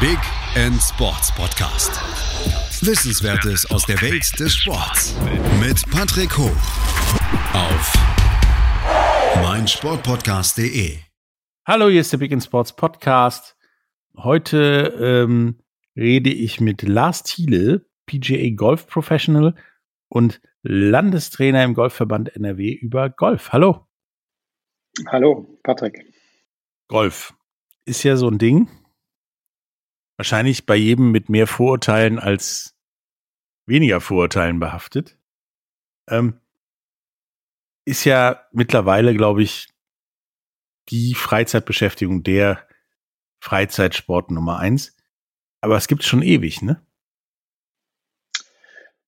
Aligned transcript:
Big 0.00 0.18
End 0.54 0.80
Sports 0.80 1.34
Podcast. 1.34 1.90
Wissenswertes 2.86 3.68
aus 3.68 3.84
der 3.84 4.00
Welt 4.00 4.38
des 4.38 4.54
Sports 4.54 5.16
mit 5.58 5.90
Patrick 5.90 6.38
Hoch 6.38 6.54
auf 7.52 7.92
meinsportpodcast.de. 9.42 10.98
Hallo, 11.66 11.88
hier 11.88 12.02
ist 12.02 12.12
der 12.12 12.18
Big 12.18 12.30
End 12.30 12.44
Sports 12.44 12.76
Podcast. 12.76 13.56
Heute 14.16 14.94
ähm, 15.00 15.58
rede 15.96 16.30
ich 16.30 16.60
mit 16.60 16.82
Lars 16.82 17.24
Thiele, 17.24 17.84
PGA 18.06 18.54
Golf 18.54 18.86
Professional 18.86 19.56
und 20.08 20.40
Landestrainer 20.62 21.64
im 21.64 21.74
Golfverband 21.74 22.36
NRW 22.36 22.70
über 22.70 23.10
Golf. 23.10 23.50
Hallo. 23.50 23.88
Hallo, 25.08 25.58
Patrick. 25.64 26.04
Golf 26.86 27.34
ist 27.84 28.04
ja 28.04 28.16
so 28.16 28.28
ein 28.28 28.38
Ding. 28.38 28.68
Wahrscheinlich 30.18 30.66
bei 30.66 30.76
jedem 30.76 31.12
mit 31.12 31.28
mehr 31.28 31.46
Vorurteilen 31.46 32.18
als 32.18 32.76
weniger 33.66 34.00
Vorurteilen 34.00 34.60
behaftet. 34.60 35.16
Ähm, 36.08 36.40
ist 37.84 38.04
ja 38.04 38.42
mittlerweile, 38.52 39.14
glaube 39.14 39.42
ich, 39.42 39.68
die 40.88 41.14
Freizeitbeschäftigung 41.14 42.22
der 42.24 42.66
Freizeitsport 43.40 44.30
Nummer 44.30 44.58
eins. 44.58 44.96
Aber 45.60 45.76
es 45.76 45.86
gibt 45.86 46.02
schon 46.02 46.22
ewig, 46.22 46.62
ne? 46.62 46.82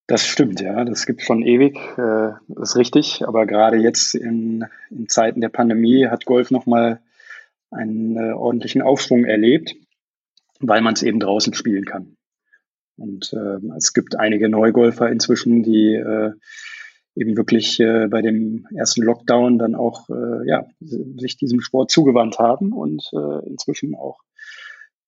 Das 0.07 0.27
stimmt, 0.27 0.61
ja. 0.61 0.85
Das 0.85 1.07
gibt 1.07 1.23
schon 1.23 1.43
ewig. 1.43 1.77
Äh, 1.97 2.33
das 2.49 2.71
ist 2.71 2.77
richtig. 2.77 3.27
Aber 3.27 3.47
gerade 3.47 3.77
jetzt 3.79 4.15
in, 4.15 4.65
in 4.91 5.09
Zeiten 5.09 5.41
der 5.41 5.49
Pandemie 5.49 6.07
hat 6.07 6.25
Golf 6.25 6.51
nochmal 6.51 7.01
einen 7.71 8.17
äh, 8.17 8.33
ordentlichen 8.33 8.83
Aufschwung 8.83 9.25
erlebt, 9.25 9.75
weil 10.61 10.83
man 10.83 10.95
es 10.95 11.03
eben 11.03 11.21
draußen 11.21 11.55
spielen 11.55 11.85
kann. 11.85 12.17
Und 12.97 13.33
äh, 13.33 13.59
es 13.77 13.93
gibt 13.93 14.17
einige 14.17 14.49
Neugolfer 14.49 15.11
inzwischen, 15.11 15.63
die 15.63 15.95
äh, 15.95 16.33
eben 17.17 17.37
wirklich 17.37 17.81
äh, 17.81 18.07
bei 18.09 18.23
dem 18.23 18.67
ersten 18.75 19.03
Lockdown 19.03 19.59
dann 19.59 19.75
auch 19.75 20.09
äh, 20.11 20.47
ja, 20.47 20.67
sich 20.81 21.37
diesem 21.37 21.61
Sport 21.61 21.91
zugewandt 21.91 22.39
haben 22.39 22.73
und 22.73 23.03
äh, 23.13 23.49
inzwischen 23.49 23.95
auch 23.95 24.21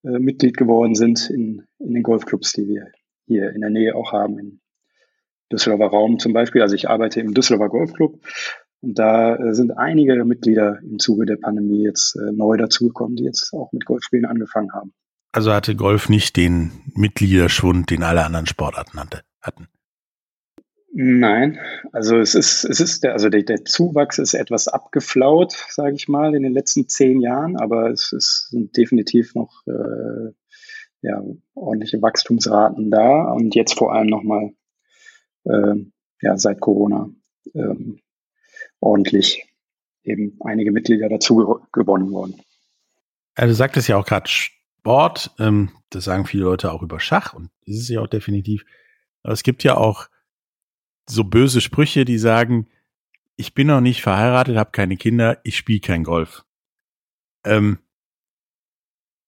äh, 0.04 0.18
Mitglied 0.18 0.56
geworden 0.56 0.94
sind 0.94 1.30
in, 1.30 1.66
in 1.78 1.94
den 1.94 2.02
Golfclubs, 2.02 2.52
die 2.52 2.66
wir 2.66 2.88
hier 3.26 3.50
in 3.50 3.60
der 3.60 3.70
Nähe 3.70 3.94
auch 3.94 4.12
haben, 4.12 4.38
in 4.38 4.60
Düsseldorfer 5.52 5.88
Raum 5.88 6.18
zum 6.18 6.32
Beispiel. 6.32 6.62
Also 6.62 6.74
ich 6.74 6.88
arbeite 6.88 7.20
im 7.20 7.34
Düsseldorfer 7.34 7.70
Golfclub 7.70 8.20
und 8.80 8.98
da 8.98 9.36
äh, 9.36 9.54
sind 9.54 9.72
einige 9.72 10.24
Mitglieder 10.24 10.80
im 10.82 10.98
Zuge 10.98 11.26
der 11.26 11.36
Pandemie 11.36 11.84
jetzt 11.84 12.16
äh, 12.16 12.32
neu 12.32 12.56
dazugekommen, 12.56 13.16
die 13.16 13.24
jetzt 13.24 13.52
auch 13.52 13.70
mit 13.72 13.84
Golfspielen 13.84 14.24
angefangen 14.24 14.72
haben. 14.72 14.92
Also 15.32 15.52
hatte 15.52 15.74
Golf 15.74 16.10
nicht 16.10 16.36
den 16.36 16.72
Mitgliederschwund, 16.94 17.90
den 17.90 18.02
alle 18.02 18.24
anderen 18.24 18.46
Sportarten 18.46 19.00
hatte, 19.00 19.22
hatten? 19.40 19.68
Nein, 20.94 21.58
also 21.92 22.18
es 22.18 22.34
ist, 22.34 22.64
es 22.64 22.78
ist 22.78 23.02
der, 23.02 23.14
also 23.14 23.30
der, 23.30 23.42
der 23.42 23.64
Zuwachs 23.64 24.18
ist 24.18 24.34
etwas 24.34 24.68
abgeflaut, 24.68 25.52
sage 25.70 25.94
ich 25.96 26.06
mal, 26.06 26.34
in 26.34 26.42
den 26.42 26.52
letzten 26.52 26.86
zehn 26.86 27.22
Jahren, 27.22 27.56
aber 27.56 27.90
es 27.90 28.12
ist, 28.12 28.50
sind 28.50 28.76
definitiv 28.76 29.34
noch 29.34 29.66
äh, 29.66 30.32
ja, 31.00 31.22
ordentliche 31.54 32.02
Wachstumsraten 32.02 32.90
da 32.90 33.32
und 33.32 33.54
jetzt 33.54 33.78
vor 33.78 33.94
allem 33.94 34.08
nochmal 34.08 34.52
äh, 35.44 35.76
ja, 36.20 36.36
seit 36.36 36.60
Corona 36.60 37.08
ähm, 37.54 38.00
ordentlich 38.80 39.46
eben 40.04 40.38
einige 40.44 40.72
Mitglieder 40.72 41.08
dazu 41.08 41.62
gewonnen 41.72 42.10
worden. 42.10 42.40
Ja, 43.38 43.46
du 43.46 43.54
sagtest 43.54 43.88
ja 43.88 43.96
auch 43.96 44.04
gerade 44.04 44.30
Sport, 44.82 45.30
ähm, 45.38 45.70
das 45.90 46.04
sagen 46.04 46.26
viele 46.26 46.42
Leute 46.42 46.72
auch 46.72 46.82
über 46.82 46.98
Schach 46.98 47.34
und 47.34 47.50
das 47.66 47.76
ist 47.76 47.88
ja 47.88 48.00
auch 48.00 48.08
definitiv. 48.08 48.64
Aber 49.22 49.32
es 49.32 49.44
gibt 49.44 49.62
ja 49.62 49.76
auch 49.76 50.08
so 51.08 51.22
böse 51.22 51.60
Sprüche, 51.60 52.04
die 52.04 52.18
sagen, 52.18 52.66
ich 53.36 53.54
bin 53.54 53.68
noch 53.68 53.80
nicht 53.80 54.02
verheiratet, 54.02 54.56
habe 54.56 54.72
keine 54.72 54.96
Kinder, 54.96 55.40
ich 55.44 55.56
spiele 55.56 55.78
kein 55.78 56.02
Golf. 56.02 56.44
Ähm, 57.44 57.78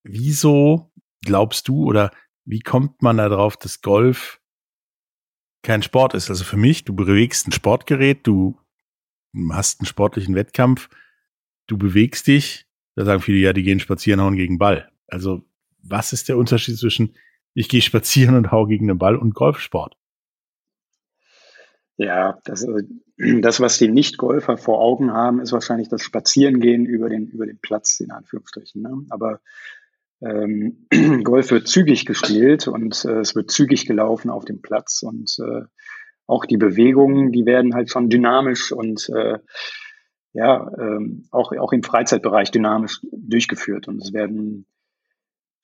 wieso 0.02 0.90
glaubst 1.24 1.68
du 1.68 1.84
oder 1.84 2.10
wie 2.44 2.60
kommt 2.60 3.00
man 3.00 3.18
darauf, 3.18 3.56
dass 3.56 3.80
Golf 3.80 4.40
kein 5.62 5.84
Sport 5.84 6.14
ist? 6.14 6.30
Also 6.30 6.42
für 6.42 6.56
mich, 6.56 6.82
du 6.82 6.96
bewegst 6.96 7.46
ein 7.46 7.52
Sportgerät, 7.52 8.26
du 8.26 8.58
hast 9.52 9.80
einen 9.80 9.86
sportlichen 9.86 10.34
Wettkampf, 10.34 10.88
du 11.68 11.78
bewegst 11.78 12.26
dich, 12.26 12.66
da 12.96 13.04
sagen 13.04 13.22
viele, 13.22 13.38
ja, 13.38 13.52
die 13.52 13.62
gehen 13.62 13.78
spazieren, 13.78 14.20
hauen 14.20 14.34
gegen 14.34 14.58
Ball. 14.58 14.90
Also 15.14 15.42
was 15.80 16.12
ist 16.12 16.28
der 16.28 16.36
Unterschied 16.36 16.76
zwischen 16.76 17.14
ich 17.54 17.68
gehe 17.68 17.80
spazieren 17.80 18.34
und 18.34 18.50
hau 18.50 18.66
gegen 18.66 18.88
den 18.88 18.98
Ball 18.98 19.16
und 19.16 19.34
Golfsport? 19.34 19.96
Ja, 21.96 22.40
das, 22.44 22.64
äh, 22.64 22.82
das, 23.40 23.60
was 23.60 23.78
die 23.78 23.86
Nicht-Golfer 23.86 24.56
vor 24.56 24.80
Augen 24.80 25.12
haben, 25.12 25.40
ist 25.40 25.52
wahrscheinlich 25.52 25.88
das 25.88 26.02
Spazierengehen 26.02 26.84
über 26.84 27.08
den, 27.08 27.28
über 27.28 27.46
den 27.46 27.60
Platz, 27.60 28.00
in 28.00 28.10
Anführungsstrichen. 28.10 28.82
Ne? 28.82 29.06
Aber 29.10 29.40
ähm, 30.20 30.88
Golf 31.22 31.52
wird 31.52 31.68
zügig 31.68 32.06
gespielt 32.06 32.66
und 32.66 33.04
äh, 33.04 33.20
es 33.20 33.36
wird 33.36 33.52
zügig 33.52 33.86
gelaufen 33.86 34.30
auf 34.30 34.44
dem 34.44 34.62
Platz 34.62 35.04
und 35.04 35.36
äh, 35.38 35.62
auch 36.26 36.44
die 36.44 36.56
Bewegungen, 36.56 37.30
die 37.30 37.46
werden 37.46 37.74
halt 37.74 37.88
schon 37.88 38.10
dynamisch 38.10 38.72
und 38.72 39.08
äh, 39.10 39.38
ja, 40.32 40.68
ähm, 40.78 41.28
auch, 41.30 41.52
auch 41.52 41.72
im 41.72 41.84
Freizeitbereich 41.84 42.50
dynamisch 42.50 43.00
durchgeführt. 43.12 43.86
Und 43.86 44.02
es 44.02 44.12
werden 44.12 44.66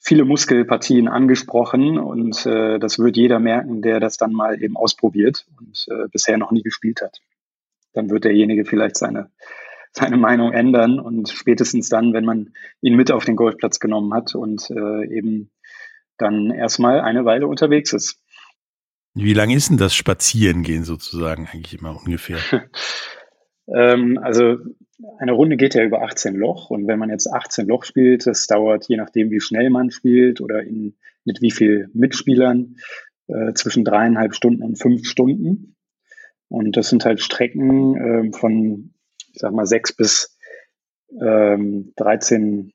viele 0.01 0.25
Muskelpartien 0.25 1.09
angesprochen 1.09 1.99
und 1.99 2.47
äh, 2.47 2.79
das 2.79 2.99
wird 2.99 3.17
jeder 3.17 3.39
merken, 3.39 3.83
der 3.83 4.01
das 4.01 4.17
dann 4.17 4.33
mal 4.33 4.61
eben 4.61 4.77
ausprobiert 4.77 5.47
und 5.59 5.87
äh, 5.91 6.09
bisher 6.11 6.39
noch 6.39 6.51
nie 6.51 6.63
gespielt 6.63 7.03
hat. 7.03 7.21
Dann 7.93 8.09
wird 8.09 8.25
derjenige 8.25 8.65
vielleicht 8.65 8.97
seine, 8.97 9.31
seine 9.93 10.17
Meinung 10.17 10.53
ändern 10.53 10.99
und 10.99 11.29
spätestens 11.29 11.91
dann, 11.91 12.15
wenn 12.15 12.25
man 12.25 12.55
ihn 12.81 12.97
mit 12.97 13.13
auf 13.13 13.27
den 13.27 13.37
Golfplatz 13.37 13.79
genommen 13.79 14.15
hat 14.15 14.35
und 14.35 14.71
äh, 14.71 15.07
eben 15.07 15.51
dann 16.17 16.51
erstmal 16.51 17.01
eine 17.01 17.25
Weile 17.27 17.47
unterwegs 17.47 17.93
ist. 17.93 18.23
Wie 19.15 19.35
lang 19.35 19.51
ist 19.51 19.69
denn 19.69 19.77
das 19.77 19.95
Spazierengehen 19.95 20.85
sozusagen 20.85 21.47
eigentlich 21.47 21.79
immer 21.79 21.97
ungefähr? 21.97 22.39
ähm, 23.75 24.19
also 24.23 24.59
eine 25.19 25.33
Runde 25.33 25.57
geht 25.57 25.75
ja 25.75 25.83
über 25.83 26.03
18 26.03 26.35
Loch 26.35 26.71
und 26.71 26.87
wenn 26.87 26.99
man 26.99 27.11
jetzt 27.11 27.33
18 27.33 27.67
Loch 27.67 27.85
spielt, 27.85 28.27
das 28.27 28.47
dauert 28.47 28.87
je 28.89 28.97
nachdem, 28.97 29.31
wie 29.31 29.41
schnell 29.41 29.71
man 29.71 29.91
spielt 29.91 30.41
oder 30.41 30.63
in, 30.63 30.97
mit 31.25 31.41
wie 31.41 31.51
viel 31.51 31.89
Mitspielern 31.95 32.77
äh, 33.29 33.53
zwischen 33.55 33.85
dreieinhalb 33.85 34.35
Stunden 34.35 34.63
und 34.63 34.79
fünf 34.79 35.07
Stunden. 35.07 35.77
Und 36.49 36.77
das 36.77 36.89
sind 36.89 37.05
halt 37.05 37.21
Strecken 37.21 37.97
äh, 37.97 38.37
von, 38.37 38.95
ich 39.33 39.41
sag 39.41 39.53
mal, 39.53 39.67
sechs 39.67 39.95
bis 39.95 40.37
ähm, 41.21 41.93
13 41.97 42.73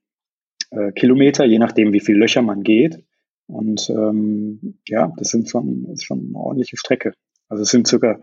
äh, 0.72 0.92
Kilometer, 0.94 1.46
je 1.46 1.60
nachdem, 1.60 1.94
wie 1.94 2.00
viele 2.00 2.20
Löcher 2.20 2.42
man 2.42 2.64
geht. 2.64 3.04
Und 3.48 3.90
ähm, 3.90 4.80
ja, 4.88 5.12
das 5.18 5.30
sind 5.30 5.50
schon, 5.50 5.86
ist 5.92 6.06
schon 6.06 6.28
eine 6.30 6.38
ordentliche 6.38 6.78
Strecke. 6.78 7.14
Also 7.48 7.64
es 7.64 7.70
sind 7.70 7.88
circa, 7.88 8.20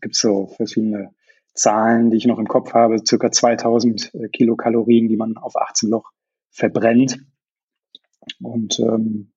gibt 0.00 0.16
so 0.16 0.46
verschiedene 0.56 1.14
Zahlen, 1.54 2.10
die 2.10 2.16
ich 2.16 2.26
noch 2.26 2.38
im 2.38 2.48
Kopf 2.48 2.74
habe, 2.74 2.98
circa 3.06 3.30
2000 3.30 4.14
äh, 4.14 4.28
Kilokalorien, 4.28 5.08
die 5.08 5.16
man 5.16 5.36
auf 5.36 5.56
18 5.56 5.90
Loch 5.90 6.10
verbrennt. 6.50 7.20
Und 8.40 8.78
ähm, 8.80 9.32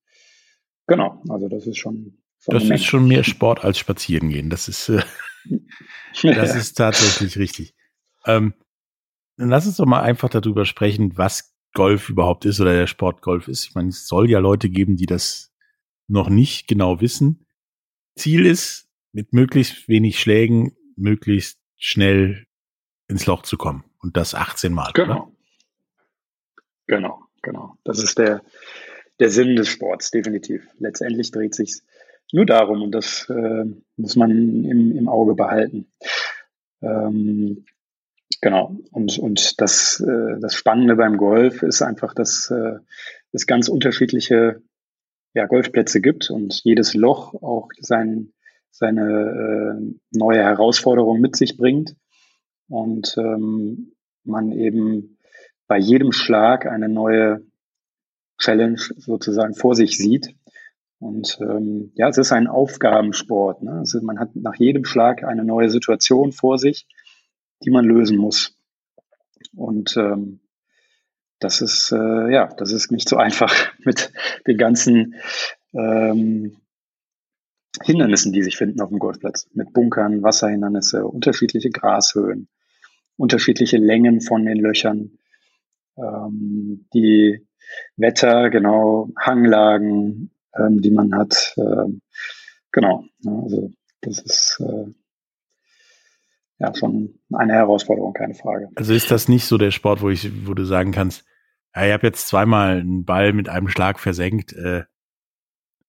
genau, 0.87 1.21
also 1.29 1.47
das 1.47 1.67
ist 1.67 1.77
schon. 1.77 2.17
das 2.45 2.63
ist 2.63 2.85
schon 2.85 3.07
mehr 3.07 3.23
Sport 3.23 3.63
als 3.63 3.77
spazieren 3.77 4.29
gehen. 4.29 4.49
Das 4.49 4.67
ist, 4.67 4.89
äh, 4.89 5.01
das 6.23 6.55
ist 6.55 6.75
tatsächlich 6.75 7.37
richtig. 7.37 7.75
Ähm, 8.25 8.53
dann 9.37 9.49
lass 9.49 9.65
uns 9.65 9.77
doch 9.77 9.85
mal 9.85 10.01
einfach 10.01 10.29
darüber 10.29 10.65
sprechen, 10.65 11.17
was 11.17 11.55
Golf 11.73 12.09
überhaupt 12.09 12.45
ist 12.45 12.59
oder 12.59 12.73
der 12.73 12.87
Sport 12.87 13.21
Golf 13.21 13.47
ist. 13.47 13.65
Ich 13.65 13.75
meine, 13.75 13.89
es 13.89 14.07
soll 14.07 14.29
ja 14.29 14.39
Leute 14.39 14.69
geben, 14.69 14.95
die 14.95 15.07
das 15.07 15.51
noch 16.07 16.29
nicht 16.29 16.67
genau 16.67 17.01
wissen. 17.01 17.47
Ziel 18.15 18.45
ist, 18.45 18.87
mit 19.11 19.33
möglichst 19.33 19.87
wenig 19.87 20.19
Schlägen 20.19 20.75
möglichst 20.95 21.62
schnell 21.83 22.45
ins 23.07 23.25
Loch 23.25 23.41
zu 23.41 23.57
kommen. 23.57 23.83
Und 23.99 24.15
das 24.15 24.35
18 24.35 24.73
Mal. 24.73 24.91
Genau. 24.93 25.13
Oder? 25.13 25.31
Genau, 26.87 27.19
genau. 27.41 27.77
Das 27.83 28.01
ist 28.01 28.17
der, 28.17 28.41
der 29.19 29.29
Sinn 29.29 29.55
des 29.55 29.67
Sports, 29.69 30.11
definitiv. 30.11 30.67
Letztendlich 30.79 31.31
dreht 31.31 31.55
sich 31.55 31.81
nur 32.31 32.45
darum 32.45 32.81
und 32.81 32.91
das 32.91 33.29
äh, 33.29 33.65
muss 33.97 34.15
man 34.15 34.31
im, 34.31 34.97
im 34.97 35.07
Auge 35.07 35.35
behalten. 35.35 35.91
Ähm, 36.81 37.65
Genau. 38.43 38.75
Und, 38.91 39.17
und 39.19 39.61
das, 39.61 40.01
äh, 40.01 40.39
das 40.41 40.53
Spannende 40.53 40.97
beim 40.97 41.15
Golf 41.15 41.63
ist 41.63 41.81
einfach, 41.81 42.13
dass 42.13 42.51
äh, 42.51 42.79
es 43.31 43.47
ganz 43.47 43.69
unterschiedliche 43.69 44.61
ja, 45.33 45.45
Golfplätze 45.45 46.01
gibt 46.01 46.29
und 46.29 46.59
jedes 46.65 46.93
Loch 46.93 47.33
auch 47.35 47.69
sein, 47.79 48.32
seine 48.73 49.77
äh, 49.79 49.95
neue 50.11 50.43
Herausforderung 50.43 51.21
mit 51.21 51.35
sich 51.35 51.57
bringt. 51.57 51.95
Und 52.67 53.15
ähm, 53.17 53.93
man 54.23 54.51
eben 54.51 55.19
bei 55.67 55.77
jedem 55.77 56.11
Schlag 56.11 56.65
eine 56.65 56.89
neue 56.89 57.45
Challenge 58.39 58.79
sozusagen 58.97 59.53
vor 59.53 59.75
sich 59.75 59.97
sieht. 59.97 60.35
Und 60.99 61.37
ähm, 61.41 61.91
ja, 61.95 62.09
es 62.09 62.17
ist 62.17 62.31
ein 62.31 62.47
Aufgabensport. 62.47 63.61
Ne? 63.61 63.73
Also 63.73 64.01
man 64.01 64.19
hat 64.19 64.35
nach 64.35 64.55
jedem 64.55 64.85
Schlag 64.85 65.23
eine 65.23 65.43
neue 65.43 65.69
Situation 65.69 66.31
vor 66.31 66.57
sich, 66.57 66.87
die 67.63 67.69
man 67.69 67.85
lösen 67.85 68.17
muss. 68.17 68.57
Und 69.55 69.95
ähm, 69.97 70.39
das 71.39 71.61
ist 71.61 71.91
äh, 71.91 72.31
ja, 72.33 72.47
das 72.57 72.71
ist 72.71 72.91
nicht 72.91 73.07
so 73.07 73.17
einfach 73.17 73.53
mit 73.85 74.11
den 74.47 74.57
ganzen 74.57 75.15
ähm, 75.73 76.57
Hindernissen, 77.81 78.31
die 78.31 78.43
sich 78.43 78.57
finden 78.57 78.81
auf 78.81 78.89
dem 78.89 78.99
Golfplatz. 78.99 79.47
Mit 79.53 79.73
Bunkern, 79.73 80.21
Wasserhindernisse, 80.21 81.05
unterschiedliche 81.05 81.69
Grashöhen, 81.69 82.47
unterschiedliche 83.17 83.77
Längen 83.77 84.21
von 84.21 84.45
den 84.45 84.57
Löchern, 84.57 85.17
ähm, 85.97 86.87
die 86.93 87.47
Wetter, 87.97 88.49
genau, 88.49 89.09
Hanglagen, 89.19 90.31
ähm, 90.55 90.81
die 90.81 90.91
man 90.91 91.15
hat. 91.15 91.53
Ähm, 91.57 92.01
genau, 92.71 93.05
also 93.25 93.73
das 94.01 94.19
ist 94.19 94.61
äh, 94.61 94.91
ja 96.59 96.75
schon 96.75 97.19
eine 97.31 97.53
Herausforderung, 97.53 98.13
keine 98.13 98.35
Frage. 98.35 98.69
Also 98.75 98.93
ist 98.93 99.11
das 99.11 99.27
nicht 99.27 99.45
so 99.45 99.57
der 99.57 99.71
Sport, 99.71 100.01
wo 100.01 100.09
ich, 100.09 100.47
wo 100.47 100.53
du 100.53 100.65
sagen 100.65 100.91
kannst, 100.91 101.25
ja, 101.75 101.85
ich 101.87 101.93
habe 101.93 102.07
jetzt 102.07 102.27
zweimal 102.27 102.79
einen 102.79 103.05
Ball 103.05 103.33
mit 103.33 103.49
einem 103.49 103.67
Schlag 103.67 103.99
versenkt, 103.99 104.53
äh, 104.53 104.83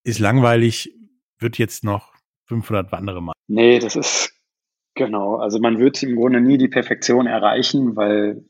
ist 0.03 0.19
langweilig, 0.19 0.95
wird 1.39 1.59
jetzt 1.59 1.85
noch 1.85 2.13
500 2.47 2.93
andere 2.93 3.23
machen. 3.23 3.39
Nee, 3.49 3.79
das 3.79 3.97
ist 3.97 4.35
genau. 4.95 5.37
Also 5.37 5.59
man 5.59 5.79
wird 5.79 6.03
im 6.03 6.17
Grunde 6.17 6.41
nie 6.41 6.59
die 6.59 6.69
Perfektion 6.69 7.27
erreichen, 7.27 7.97
weil 7.97 8.45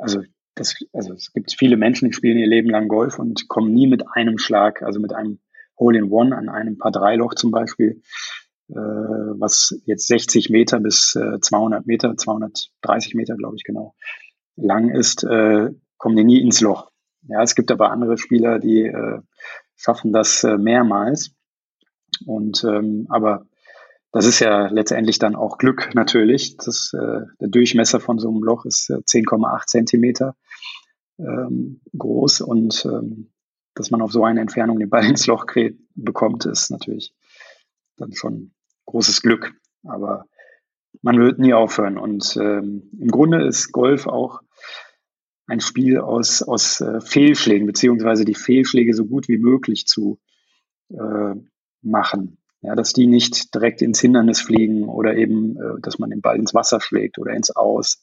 also 0.00 0.22
das, 0.54 0.76
also 0.92 1.12
es 1.14 1.32
gibt 1.32 1.54
viele 1.56 1.76
Menschen, 1.76 2.08
die 2.08 2.14
spielen 2.14 2.38
ihr 2.38 2.46
Leben 2.46 2.70
lang 2.70 2.88
Golf 2.88 3.18
und 3.18 3.48
kommen 3.48 3.72
nie 3.72 3.86
mit 3.86 4.04
einem 4.12 4.38
Schlag, 4.38 4.82
also 4.82 5.00
mit 5.00 5.12
einem 5.12 5.40
Hole 5.78 5.98
in 5.98 6.10
One 6.10 6.36
an 6.36 6.48
einem 6.48 6.78
Paar 6.78 6.92
Dreiloch 6.92 7.34
zum 7.34 7.50
Beispiel, 7.50 8.02
äh, 8.68 8.74
was 8.74 9.80
jetzt 9.84 10.06
60 10.06 10.50
Meter 10.50 10.78
bis 10.80 11.16
äh, 11.16 11.40
200 11.40 11.86
Meter, 11.86 12.16
230 12.16 13.14
Meter, 13.14 13.36
glaube 13.36 13.56
ich 13.56 13.64
genau, 13.64 13.94
lang 14.56 14.90
ist, 14.90 15.24
äh, 15.24 15.70
kommen 15.98 16.16
die 16.16 16.24
nie 16.24 16.40
ins 16.40 16.60
Loch. 16.60 16.90
Ja, 17.26 17.42
es 17.42 17.54
gibt 17.54 17.70
aber 17.70 17.90
andere 17.90 18.18
Spieler, 18.18 18.58
die 18.58 18.82
äh, 18.82 19.20
schaffen 19.76 20.12
das 20.12 20.44
äh, 20.44 20.58
mehrmals. 20.58 21.33
Und 22.26 22.64
ähm, 22.64 23.06
aber 23.08 23.46
das 24.12 24.26
ist 24.26 24.40
ja 24.40 24.68
letztendlich 24.68 25.18
dann 25.18 25.34
auch 25.34 25.58
Glück 25.58 25.90
natürlich. 25.94 26.56
Das, 26.56 26.92
äh, 26.94 27.22
der 27.40 27.48
Durchmesser 27.48 28.00
von 28.00 28.18
so 28.18 28.28
einem 28.30 28.42
Loch 28.42 28.64
ist 28.64 28.90
10,8 28.90 29.62
äh, 29.62 29.66
Zentimeter 29.66 30.36
ähm, 31.18 31.80
groß 31.96 32.40
und 32.42 32.84
ähm, 32.84 33.30
dass 33.74 33.90
man 33.90 34.02
auf 34.02 34.12
so 34.12 34.24
eine 34.24 34.40
Entfernung 34.40 34.78
den 34.78 34.90
Ball 34.90 35.04
ins 35.08 35.26
Loch 35.26 35.46
bekommt, 35.94 36.46
ist 36.46 36.70
natürlich 36.70 37.12
dann 37.96 38.12
schon 38.12 38.52
großes 38.86 39.22
Glück. 39.22 39.52
Aber 39.82 40.26
man 41.02 41.18
wird 41.18 41.38
nie 41.38 41.52
aufhören. 41.52 41.98
Und 41.98 42.36
ähm, 42.40 42.90
im 42.98 43.08
Grunde 43.08 43.46
ist 43.46 43.72
Golf 43.72 44.06
auch 44.06 44.40
ein 45.46 45.60
Spiel 45.60 45.98
aus, 45.98 46.42
aus 46.42 46.80
äh, 46.80 47.00
Fehlschlägen, 47.00 47.66
beziehungsweise 47.66 48.24
die 48.24 48.34
Fehlschläge 48.34 48.94
so 48.94 49.04
gut 49.04 49.28
wie 49.28 49.38
möglich 49.38 49.86
zu 49.86 50.18
äh, 50.90 51.34
machen. 51.84 52.38
Ja, 52.62 52.74
dass 52.74 52.94
die 52.94 53.06
nicht 53.06 53.54
direkt 53.54 53.82
ins 53.82 54.00
Hindernis 54.00 54.40
fliegen 54.40 54.88
oder 54.88 55.16
eben, 55.16 55.56
äh, 55.56 55.80
dass 55.82 55.98
man 55.98 56.10
den 56.10 56.22
Ball 56.22 56.36
ins 56.36 56.54
Wasser 56.54 56.80
schlägt 56.80 57.18
oder 57.18 57.32
ins 57.32 57.54
Aus, 57.54 58.02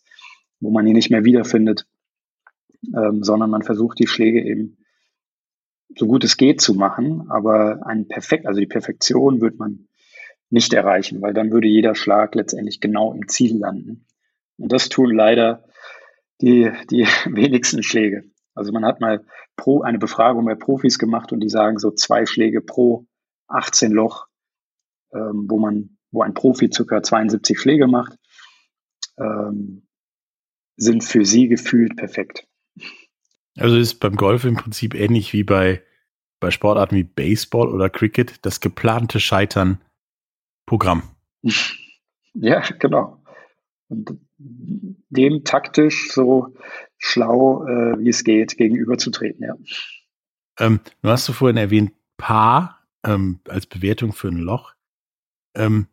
wo 0.60 0.70
man 0.70 0.86
ihn 0.86 0.94
nicht 0.94 1.10
mehr 1.10 1.26
wiederfindet, 1.26 1.88
ähm, 2.96 3.24
sondern 3.24 3.50
man 3.50 3.64
versucht 3.64 3.98
die 3.98 4.08
Schläge 4.08 4.44
eben 4.44 4.78
so 5.98 6.08
gut 6.08 6.24
es 6.24 6.38
geht 6.38 6.62
zu 6.62 6.74
machen, 6.74 7.30
aber 7.30 7.86
ein 7.86 8.08
perfekt, 8.08 8.46
also 8.46 8.60
die 8.60 8.68
Perfektion 8.68 9.42
wird 9.42 9.58
man 9.58 9.88
nicht 10.50 10.74
erreichen, 10.74 11.22
weil 11.22 11.34
dann 11.34 11.52
würde 11.52 11.68
jeder 11.68 11.96
Schlag 11.96 12.36
letztendlich 12.36 12.80
genau 12.80 13.14
im 13.14 13.28
Ziel 13.28 13.58
landen. 13.58 14.06
Und 14.58 14.72
das 14.72 14.90
tun 14.90 15.16
leider 15.16 15.64
die, 16.42 16.72
die 16.90 17.06
wenigsten 17.26 17.84
Schläge. 17.84 18.26
Also 18.54 18.72
man 18.72 18.86
hat 18.86 19.00
mal 19.00 19.26
pro 19.56 19.82
eine 19.82 19.98
Befragung 19.98 20.46
bei 20.46 20.56
Profis 20.56 21.00
gemacht 21.00 21.32
und 21.32 21.40
die 21.40 21.50
sagen 21.50 21.78
so 21.78 21.92
zwei 21.92 22.26
Schläge 22.26 22.62
pro 22.62 23.06
18 23.52 23.92
Loch, 23.92 24.28
ähm, 25.14 25.46
wo 25.50 25.60
man, 25.60 25.98
wo 26.12 26.22
ein 26.22 26.34
Profi 26.34 26.70
circa 26.74 27.04
72 27.04 27.60
Schläge 27.60 27.88
macht, 27.88 28.18
ähm, 29.18 29.88
sind 30.78 31.04
für 31.04 31.26
sie 31.26 31.48
gefühlt 31.48 31.96
perfekt. 31.96 32.48
Also 33.58 33.78
ist 33.78 34.00
beim 34.00 34.16
Golf 34.16 34.46
im 34.46 34.56
Prinzip 34.56 34.96
ähnlich 34.96 35.34
wie 35.34 35.44
bei, 35.44 35.84
bei 36.40 36.52
Sportarten 36.52 36.96
wie 36.96 37.04
Baseball 37.04 37.70
oder 37.70 37.90
Cricket, 37.90 38.46
das 38.46 38.62
geplante 38.62 39.20
Scheitern 39.20 39.82
Programm. 40.66 41.04
Ja, 42.34 42.62
genau. 42.80 43.22
Und 43.90 44.18
dem 44.38 45.44
taktisch 45.44 46.14
so 46.14 46.56
schlau, 46.98 47.66
äh, 47.68 48.00
wie 48.00 48.08
es 48.08 48.24
geht, 48.24 48.56
gegenüberzutreten, 48.56 49.44
ja. 49.46 49.56
Ähm, 50.58 50.80
du 51.02 51.10
hast 51.10 51.28
du 51.28 51.34
vorhin 51.34 51.58
erwähnt, 51.58 51.92
Paar 52.16 52.81
ähm, 53.06 53.40
als 53.48 53.66
Bewertung 53.66 54.14
für 54.14 54.30
ein 54.30 54.38
Loch. 54.38 54.74
Ähm, 55.56 55.88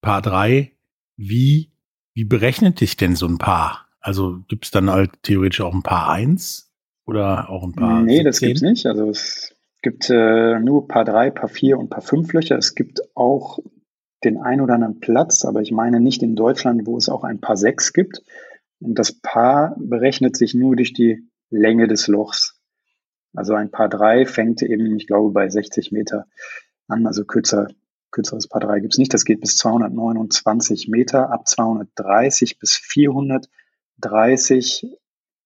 Paar 0.00 0.22
3, 0.22 0.72
wie, 1.16 1.72
wie 2.14 2.24
berechnet 2.24 2.80
dich 2.80 2.96
denn 2.96 3.16
so 3.16 3.26
ein 3.26 3.38
Paar? 3.38 3.86
Also 4.00 4.40
gibt 4.48 4.64
es 4.66 4.70
dann 4.70 4.90
halt 4.90 5.22
theoretisch 5.22 5.60
auch 5.60 5.74
ein 5.74 5.82
Paar 5.82 6.10
1 6.10 6.72
oder 7.04 7.50
auch 7.50 7.64
ein 7.64 7.72
Paar 7.72 8.02
Nee, 8.02 8.22
17? 8.22 8.24
das 8.24 8.40
gibt 8.40 8.56
es 8.56 8.62
nicht. 8.62 8.86
Also 8.86 9.10
es 9.10 9.56
gibt 9.82 10.08
äh, 10.10 10.58
nur 10.60 10.88
Paar 10.88 11.04
3, 11.04 11.30
Paar 11.30 11.48
4 11.48 11.78
und 11.78 11.90
Paar 11.90 12.02
5 12.02 12.32
Löcher. 12.32 12.56
Es 12.56 12.74
gibt 12.74 13.00
auch 13.16 13.58
den 14.24 14.38
ein 14.38 14.60
oder 14.60 14.74
anderen 14.74 15.00
Platz, 15.00 15.44
aber 15.44 15.60
ich 15.62 15.70
meine 15.70 16.00
nicht 16.00 16.22
in 16.22 16.34
Deutschland, 16.34 16.86
wo 16.86 16.96
es 16.96 17.08
auch 17.08 17.24
ein 17.24 17.40
Paar 17.40 17.56
6 17.56 17.92
gibt. 17.92 18.22
Und 18.80 18.98
das 18.98 19.12
Paar 19.12 19.76
berechnet 19.78 20.36
sich 20.36 20.54
nur 20.54 20.76
durch 20.76 20.92
die 20.92 21.28
Länge 21.50 21.88
des 21.88 22.06
Lochs. 22.08 22.57
Also 23.34 23.54
ein 23.54 23.70
Paar 23.70 23.88
3 23.88 24.26
fängt 24.26 24.60
eben, 24.62 24.96
ich 24.96 25.06
glaube, 25.06 25.32
bei 25.32 25.48
60 25.48 25.92
Meter 25.92 26.26
an. 26.86 27.06
Also 27.06 27.24
kürzer, 27.24 27.68
kürzeres 28.10 28.48
Paar 28.48 28.60
3 28.60 28.80
gibt 28.80 28.94
es 28.94 28.98
nicht. 28.98 29.14
Das 29.14 29.24
geht 29.24 29.40
bis 29.40 29.56
229 29.56 30.88
Meter. 30.88 31.30
Ab 31.30 31.46
230 31.46 32.58
bis 32.58 32.74
430 32.74 34.88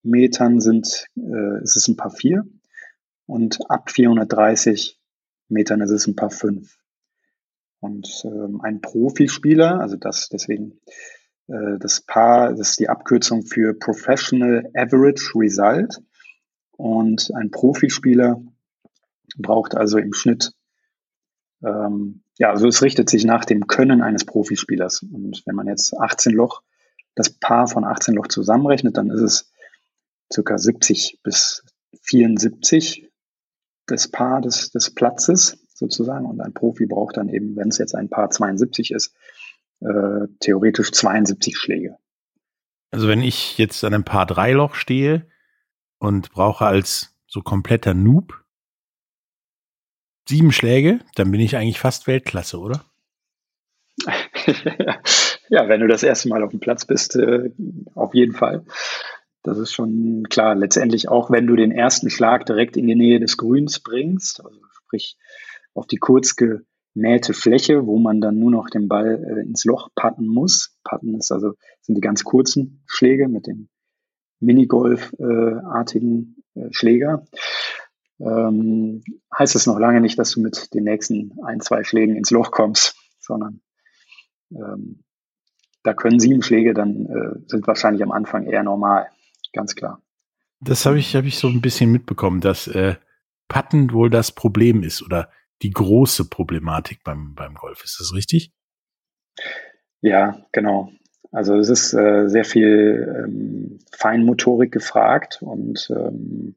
Metern 0.02 0.60
sind, 0.60 1.06
äh, 1.16 1.62
ist 1.62 1.76
es 1.76 1.88
ein 1.88 1.96
Paar 1.96 2.10
4. 2.10 2.44
Und 3.26 3.70
ab 3.70 3.90
430 3.90 5.00
Metern 5.48 5.80
ist 5.80 5.90
es 5.90 6.06
ein 6.06 6.16
Paar 6.16 6.30
5. 6.30 6.78
Und 7.80 8.22
ähm, 8.24 8.60
ein 8.62 8.80
Profispieler, 8.80 9.80
also 9.80 9.96
das 9.96 10.28
deswegen 10.28 10.80
äh, 11.48 11.78
das 11.78 12.00
Paar, 12.00 12.50
das 12.50 12.70
ist 12.70 12.80
die 12.80 12.88
Abkürzung 12.88 13.42
für 13.42 13.74
Professional 13.74 14.70
Average 14.74 15.32
Result. 15.34 16.00
Und 16.82 17.30
ein 17.36 17.52
Profispieler 17.52 18.42
braucht 19.36 19.76
also 19.76 19.98
im 19.98 20.12
Schnitt, 20.12 20.50
ähm, 21.64 22.24
ja, 22.38 22.50
also 22.50 22.66
es 22.66 22.82
richtet 22.82 23.08
sich 23.08 23.24
nach 23.24 23.44
dem 23.44 23.68
Können 23.68 24.02
eines 24.02 24.24
Profispielers. 24.24 25.04
Und 25.04 25.44
wenn 25.46 25.54
man 25.54 25.68
jetzt 25.68 25.96
18 25.96 26.32
Loch, 26.32 26.60
das 27.14 27.30
Paar 27.30 27.68
von 27.68 27.84
18 27.84 28.14
Loch 28.14 28.26
zusammenrechnet, 28.26 28.96
dann 28.96 29.10
ist 29.10 29.20
es 29.20 29.52
circa 30.32 30.58
70 30.58 31.20
bis 31.22 31.64
74 32.02 33.12
das 33.86 34.08
Paar 34.08 34.40
des, 34.40 34.72
des 34.72 34.92
Platzes 34.92 35.64
sozusagen. 35.72 36.26
Und 36.26 36.40
ein 36.40 36.52
Profi 36.52 36.86
braucht 36.86 37.16
dann 37.16 37.28
eben, 37.28 37.54
wenn 37.54 37.68
es 37.68 37.78
jetzt 37.78 37.94
ein 37.94 38.10
Paar 38.10 38.30
72 38.30 38.90
ist, 38.90 39.14
äh, 39.82 40.26
theoretisch 40.40 40.90
72 40.90 41.56
Schläge. 41.56 41.96
Also 42.90 43.06
wenn 43.06 43.22
ich 43.22 43.56
jetzt 43.56 43.84
an 43.84 43.94
einem 43.94 44.04
Paar 44.04 44.26
3 44.26 44.54
Loch 44.54 44.74
stehe 44.74 45.30
und 46.02 46.32
brauche 46.32 46.66
als 46.66 47.14
so 47.28 47.42
kompletter 47.42 47.94
Noob 47.94 48.42
sieben 50.28 50.50
Schläge, 50.50 50.98
dann 51.14 51.30
bin 51.30 51.40
ich 51.40 51.56
eigentlich 51.56 51.78
fast 51.78 52.08
Weltklasse, 52.08 52.58
oder? 52.58 52.84
ja, 55.48 55.68
wenn 55.68 55.80
du 55.80 55.86
das 55.86 56.02
erste 56.02 56.28
Mal 56.28 56.42
auf 56.42 56.50
dem 56.50 56.58
Platz 56.58 56.84
bist, 56.86 57.14
äh, 57.14 57.50
auf 57.94 58.14
jeden 58.14 58.34
Fall. 58.34 58.64
Das 59.44 59.58
ist 59.58 59.72
schon 59.72 60.24
klar. 60.28 60.56
Letztendlich 60.56 61.08
auch, 61.08 61.30
wenn 61.30 61.46
du 61.46 61.54
den 61.54 61.70
ersten 61.70 62.10
Schlag 62.10 62.46
direkt 62.46 62.76
in 62.76 62.86
die 62.88 62.96
Nähe 62.96 63.20
des 63.20 63.36
Grüns 63.36 63.80
bringst, 63.80 64.44
also 64.44 64.58
sprich 64.72 65.16
auf 65.74 65.86
die 65.86 65.98
kurz 65.98 66.34
gemähte 66.34 67.32
Fläche, 67.32 67.86
wo 67.86 67.98
man 67.98 68.20
dann 68.20 68.40
nur 68.40 68.50
noch 68.50 68.70
den 68.70 68.88
Ball 68.88 69.22
äh, 69.24 69.46
ins 69.46 69.64
Loch 69.64 69.88
patten 69.94 70.26
muss. 70.26 70.76
Patten 70.82 71.14
ist 71.14 71.30
also, 71.30 71.54
sind 71.80 71.94
die 71.94 72.00
ganz 72.00 72.24
kurzen 72.24 72.82
Schläge 72.86 73.28
mit 73.28 73.46
dem 73.46 73.68
Minigolf-artigen 74.42 76.44
äh, 76.54 76.68
Schläger. 76.70 77.24
Ähm, 78.20 79.02
heißt 79.36 79.56
es 79.56 79.66
noch 79.66 79.78
lange 79.78 80.00
nicht, 80.00 80.18
dass 80.18 80.32
du 80.32 80.40
mit 80.40 80.72
den 80.74 80.84
nächsten 80.84 81.32
ein, 81.44 81.60
zwei 81.60 81.82
Schlägen 81.82 82.16
ins 82.16 82.30
Loch 82.30 82.50
kommst, 82.50 82.96
sondern 83.18 83.60
ähm, 84.50 85.02
da 85.82 85.94
können 85.94 86.20
sieben 86.20 86.42
Schläge 86.42 86.74
dann 86.74 87.06
äh, 87.06 87.48
sind 87.48 87.66
wahrscheinlich 87.66 88.02
am 88.02 88.12
Anfang 88.12 88.46
eher 88.46 88.62
normal, 88.62 89.08
ganz 89.52 89.74
klar. 89.74 90.00
Das 90.60 90.86
habe 90.86 90.98
ich, 90.98 91.16
habe 91.16 91.26
ich 91.26 91.38
so 91.38 91.48
ein 91.48 91.60
bisschen 91.60 91.90
mitbekommen, 91.90 92.40
dass 92.40 92.68
äh, 92.68 92.94
Patten 93.48 93.92
wohl 93.92 94.10
das 94.10 94.30
Problem 94.30 94.84
ist 94.84 95.02
oder 95.02 95.30
die 95.62 95.70
große 95.70 96.28
Problematik 96.28 97.02
beim, 97.02 97.34
beim 97.34 97.54
Golf. 97.54 97.82
Ist 97.82 97.98
das 97.98 98.14
richtig? 98.14 98.52
Ja, 100.00 100.46
genau. 100.52 100.92
Also 101.32 101.56
es 101.56 101.70
ist 101.70 101.94
äh, 101.94 102.28
sehr 102.28 102.44
viel 102.44 103.24
ähm, 103.24 103.78
Feinmotorik 103.90 104.70
gefragt 104.70 105.38
und 105.40 105.90
ähm, 105.90 106.54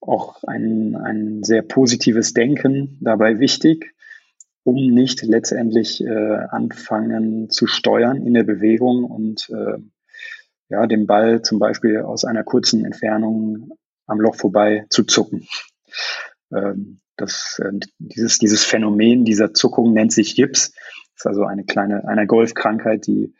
auch 0.00 0.42
ein, 0.44 0.96
ein 0.96 1.44
sehr 1.44 1.62
positives 1.62 2.34
Denken 2.34 2.98
dabei 3.00 3.38
wichtig, 3.38 3.94
um 4.64 4.74
nicht 4.74 5.22
letztendlich 5.22 6.04
äh, 6.04 6.34
anfangen 6.50 7.50
zu 7.50 7.66
steuern 7.66 8.26
in 8.26 8.34
der 8.34 8.42
Bewegung 8.42 9.04
und 9.04 9.48
äh, 9.50 9.78
ja, 10.68 10.86
den 10.86 11.06
Ball 11.06 11.42
zum 11.42 11.60
Beispiel 11.60 12.00
aus 12.00 12.24
einer 12.24 12.44
kurzen 12.44 12.84
Entfernung 12.84 13.70
am 14.06 14.20
Loch 14.20 14.34
vorbei 14.34 14.86
zu 14.90 15.04
zucken. 15.04 15.46
Ähm, 16.52 17.00
das, 17.16 17.60
äh, 17.64 17.72
dieses, 17.98 18.38
dieses 18.38 18.64
Phänomen 18.64 19.24
dieser 19.24 19.54
Zuckung 19.54 19.92
nennt 19.92 20.12
sich 20.12 20.34
Gips. 20.34 20.72
Das 21.14 21.20
ist 21.20 21.26
also 21.26 21.44
eine 21.44 21.64
kleine, 21.64 22.06
eine 22.08 22.26
Golfkrankheit, 22.26 23.06
die 23.06 23.34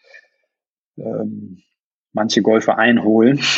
ähm, 0.99 1.63
manche 2.13 2.43
Golfer 2.43 2.79
einholen. 2.79 3.41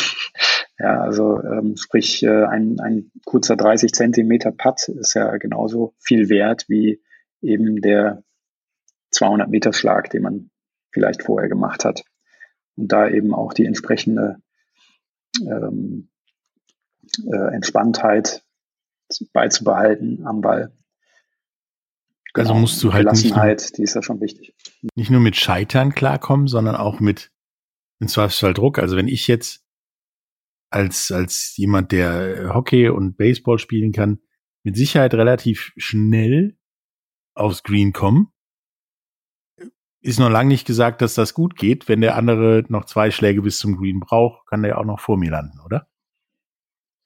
Ja, 0.79 0.99
also 1.01 1.39
ähm, 1.43 1.77
sprich, 1.77 2.23
äh, 2.23 2.45
ein, 2.45 2.79
ein 2.79 3.11
kurzer 3.25 3.55
30 3.55 3.91
Zentimeter 3.91 4.51
Putt 4.51 4.87
ist 4.87 5.13
ja 5.13 5.37
genauso 5.37 5.93
viel 5.99 6.27
wert 6.27 6.65
wie 6.69 6.99
eben 7.43 7.81
der 7.81 8.23
200 9.11 9.47
Meter 9.47 9.73
Schlag, 9.73 10.09
den 10.09 10.23
man 10.23 10.49
vielleicht 10.91 11.21
vorher 11.21 11.49
gemacht 11.49 11.85
hat. 11.85 12.03
Und 12.77 12.91
da 12.91 13.07
eben 13.07 13.31
auch 13.35 13.53
die 13.53 13.65
entsprechende 13.65 14.41
ähm, 15.39 16.09
äh, 17.31 17.53
Entspanntheit 17.53 18.43
beizubehalten 19.33 20.25
am 20.25 20.41
Ball. 20.41 20.71
Genau. 22.33 22.49
Also 22.49 22.59
musst 22.59 22.83
du 22.83 22.93
halt 22.93 23.11
nicht 23.11 23.35
nur, 23.35 23.55
die 23.55 23.83
ist 23.83 23.95
ja 23.95 24.01
schon 24.01 24.21
wichtig. 24.21 24.55
Nicht 24.95 25.11
nur 25.11 25.19
mit 25.19 25.35
Scheitern 25.35 25.93
klarkommen, 25.93 26.47
sondern 26.47 26.75
auch 26.75 26.99
mit 26.99 27.30
im 28.01 28.07
Zweifelsfall 28.07 28.53
Druck. 28.53 28.79
Also 28.79 28.97
wenn 28.97 29.07
ich 29.07 29.27
jetzt 29.27 29.63
als, 30.71 31.11
als 31.11 31.55
jemand, 31.55 31.91
der 31.91 32.53
Hockey 32.53 32.89
und 32.89 33.15
Baseball 33.15 33.59
spielen 33.59 33.91
kann, 33.91 34.19
mit 34.63 34.75
Sicherheit 34.75 35.13
relativ 35.13 35.71
schnell 35.77 36.57
aufs 37.35 37.63
Green 37.63 37.93
komme, 37.93 38.27
ist 40.01 40.19
noch 40.19 40.29
lange 40.29 40.49
nicht 40.49 40.65
gesagt, 40.65 41.01
dass 41.01 41.13
das 41.13 41.35
gut 41.35 41.55
geht. 41.55 41.87
Wenn 41.87 42.01
der 42.01 42.15
andere 42.15 42.63
noch 42.69 42.85
zwei 42.85 43.11
Schläge 43.11 43.43
bis 43.43 43.59
zum 43.59 43.77
Green 43.77 43.99
braucht, 43.99 44.47
kann 44.47 44.63
der 44.63 44.79
auch 44.79 44.85
noch 44.85 44.99
vor 44.99 45.17
mir 45.17 45.29
landen, 45.29 45.59
oder? 45.63 45.87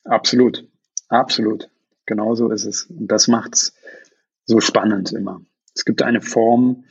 Absolut. 0.06 0.66
Absolut. 1.10 1.70
Genauso 2.06 2.52
ist 2.52 2.66
es. 2.66 2.86
Und 2.86 3.08
das 3.08 3.28
macht's 3.28 3.76
so 4.46 4.62
spannend 4.62 5.12
immer. 5.12 5.42
Es 5.74 5.84
gibt 5.84 6.04
eine 6.04 6.22
Form 6.22 6.86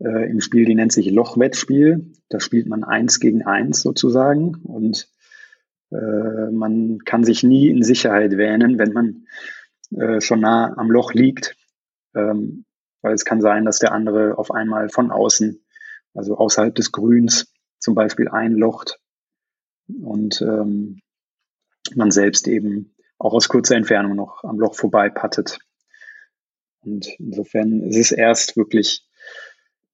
äh, 0.00 0.30
im 0.30 0.40
Spiel, 0.40 0.64
die 0.64 0.74
nennt 0.74 0.92
sich 0.92 1.10
Lochwettspiel. 1.10 2.12
Da 2.28 2.40
spielt 2.40 2.66
man 2.66 2.84
eins 2.84 3.20
gegen 3.20 3.42
eins 3.44 3.80
sozusagen 3.80 4.56
und 4.64 5.08
äh, 5.90 6.50
man 6.50 6.98
kann 7.04 7.24
sich 7.24 7.42
nie 7.42 7.68
in 7.68 7.82
Sicherheit 7.82 8.36
wähnen, 8.36 8.78
wenn 8.78 8.92
man 8.92 9.26
äh, 9.96 10.20
schon 10.20 10.40
nah 10.40 10.76
am 10.76 10.90
Loch 10.90 11.14
liegt, 11.14 11.56
ähm, 12.14 12.64
weil 13.00 13.14
es 13.14 13.24
kann 13.24 13.40
sein, 13.40 13.64
dass 13.64 13.78
der 13.78 13.92
andere 13.92 14.36
auf 14.38 14.50
einmal 14.50 14.88
von 14.88 15.10
außen, 15.10 15.64
also 16.14 16.36
außerhalb 16.36 16.74
des 16.74 16.92
Grüns 16.92 17.52
zum 17.78 17.94
Beispiel 17.94 18.28
einlocht 18.28 19.00
und 20.02 20.42
ähm, 20.42 21.00
man 21.94 22.10
selbst 22.10 22.48
eben 22.48 22.94
auch 23.18 23.32
aus 23.32 23.48
kurzer 23.48 23.76
Entfernung 23.76 24.14
noch 24.14 24.44
am 24.44 24.58
Loch 24.58 24.74
vorbei 24.74 25.08
pattet. 25.08 25.58
Und 26.80 27.08
insofern 27.18 27.80
ist 27.82 27.96
es 27.96 28.12
erst 28.12 28.56
wirklich 28.56 29.07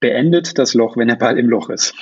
beendet, 0.04 0.58
das 0.58 0.74
Loch, 0.74 0.98
wenn 0.98 1.08
der 1.08 1.16
Ball 1.16 1.38
im 1.38 1.48
Loch 1.48 1.70
ist. 1.70 1.94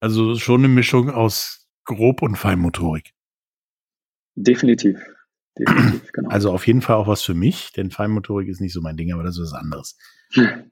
Also 0.00 0.34
schon 0.34 0.62
eine 0.62 0.68
Mischung 0.68 1.08
aus 1.08 1.68
Grob- 1.84 2.22
und 2.22 2.34
Feinmotorik. 2.34 3.12
Definitiv. 4.34 4.98
Definitiv 5.56 6.10
genau. 6.12 6.30
Also 6.30 6.50
auf 6.50 6.66
jeden 6.66 6.82
Fall 6.82 6.96
auch 6.96 7.06
was 7.06 7.22
für 7.22 7.34
mich, 7.34 7.72
denn 7.72 7.92
Feinmotorik 7.92 8.48
ist 8.48 8.60
nicht 8.60 8.72
so 8.72 8.80
mein 8.80 8.96
Ding, 8.96 9.12
aber 9.12 9.22
das 9.22 9.36
ist 9.38 9.52
was 9.52 9.60
anderes. 9.60 9.96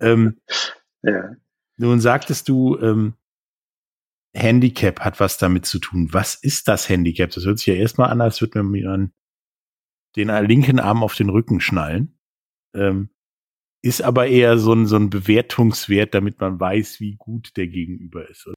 ähm, 0.00 0.40
ja. 1.02 1.36
Nun 1.76 2.00
sagtest 2.00 2.48
du, 2.48 2.76
ähm, 2.78 3.14
Handicap 4.34 4.98
hat 5.00 5.20
was 5.20 5.38
damit 5.38 5.66
zu 5.66 5.78
tun. 5.78 6.08
Was 6.10 6.34
ist 6.34 6.66
das 6.66 6.88
Handicap? 6.88 7.30
Das 7.30 7.44
hört 7.44 7.58
sich 7.58 7.68
ja 7.68 7.74
erstmal 7.74 8.10
an, 8.10 8.20
als 8.20 8.40
würde 8.40 8.58
man 8.58 8.72
mir 8.72 9.08
den 10.16 10.28
linken 10.46 10.80
Arm 10.80 11.04
auf 11.04 11.14
den 11.14 11.28
Rücken 11.30 11.60
schnallen. 11.60 12.18
Ähm, 12.74 13.10
ist 13.86 14.02
aber 14.02 14.26
eher 14.26 14.58
so 14.58 14.72
ein, 14.72 14.86
so 14.86 14.96
ein 14.96 15.10
Bewertungswert, 15.10 16.14
damit 16.14 16.40
man 16.40 16.58
weiß, 16.58 17.00
wie 17.00 17.14
gut 17.16 17.56
der 17.56 17.68
Gegenüber 17.68 18.28
ist. 18.28 18.46
Oder? 18.46 18.56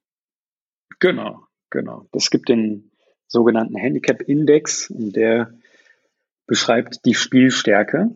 Genau, 1.00 1.46
genau. 1.70 2.08
Es 2.14 2.30
gibt 2.30 2.50
den 2.50 2.92
sogenannten 3.28 3.76
Handicap-Index 3.76 4.90
und 4.90 5.16
der 5.16 5.54
beschreibt 6.48 7.06
die 7.06 7.14
Spielstärke 7.14 8.10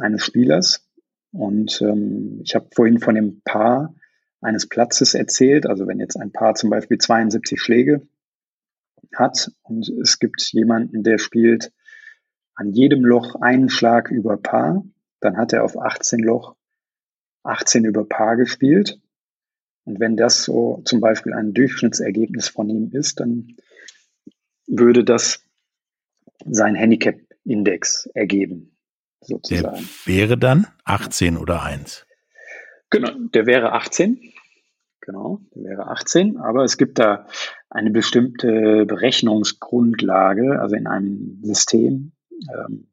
eines 0.00 0.24
Spielers. 0.24 0.86
Und 1.32 1.80
ähm, 1.80 2.40
ich 2.42 2.56
habe 2.56 2.68
vorhin 2.74 2.98
von 2.98 3.14
dem 3.14 3.40
Paar 3.44 3.94
eines 4.40 4.68
Platzes 4.68 5.14
erzählt. 5.14 5.66
Also 5.66 5.86
wenn 5.86 6.00
jetzt 6.00 6.16
ein 6.16 6.32
Paar 6.32 6.56
zum 6.56 6.70
Beispiel 6.70 6.98
72 6.98 7.60
Schläge 7.60 8.06
hat 9.14 9.52
und 9.62 9.88
es 9.88 10.18
gibt 10.18 10.40
jemanden, 10.52 11.04
der 11.04 11.18
spielt 11.18 11.72
an 12.54 12.72
jedem 12.72 13.04
Loch 13.04 13.36
einen 13.36 13.68
Schlag 13.68 14.10
über 14.10 14.36
Paar, 14.36 14.84
dann 15.20 15.36
hat 15.36 15.52
er 15.52 15.64
auf 15.64 15.78
18 15.78 16.20
Loch 16.20 16.56
18 17.42 17.84
über 17.84 18.04
Paar 18.04 18.36
gespielt. 18.36 19.00
Und 19.84 19.98
wenn 19.98 20.16
das 20.16 20.44
so 20.44 20.82
zum 20.84 21.00
Beispiel 21.00 21.32
ein 21.32 21.54
Durchschnittsergebnis 21.54 22.48
von 22.48 22.68
ihm 22.68 22.90
ist, 22.92 23.20
dann 23.20 23.56
würde 24.66 25.04
das 25.04 25.44
sein 26.44 26.74
Handicap-Index 26.74 28.06
ergeben, 28.14 28.76
sozusagen. 29.20 29.88
Der 30.06 30.14
wäre 30.14 30.38
dann 30.38 30.66
18 30.84 31.36
oder 31.36 31.62
1? 31.62 32.06
Genau, 32.90 33.10
der 33.34 33.46
wäre 33.46 33.72
18. 33.72 34.20
Genau, 35.00 35.40
der 35.54 35.64
wäre 35.64 35.86
18. 35.88 36.36
Aber 36.36 36.64
es 36.64 36.76
gibt 36.76 36.98
da 36.98 37.26
eine 37.68 37.90
bestimmte 37.90 38.84
Berechnungsgrundlage, 38.86 40.60
also 40.60 40.76
in 40.76 40.86
einem 40.86 41.40
System, 41.42 42.12
ähm, 42.54 42.89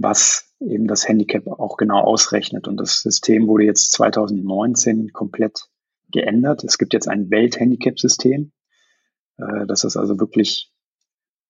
was 0.00 0.54
eben 0.60 0.86
das 0.86 1.08
Handicap 1.08 1.46
auch 1.46 1.76
genau 1.76 2.00
ausrechnet. 2.00 2.68
Und 2.68 2.76
das 2.78 3.00
System 3.00 3.48
wurde 3.48 3.64
jetzt 3.64 3.92
2019 3.92 5.12
komplett 5.12 5.66
geändert. 6.10 6.64
Es 6.64 6.78
gibt 6.78 6.92
jetzt 6.94 7.08
ein 7.08 7.30
Welthandicap-System, 7.30 8.52
äh, 9.38 9.66
dass 9.66 9.84
es 9.84 9.96
also 9.96 10.18
wirklich 10.20 10.72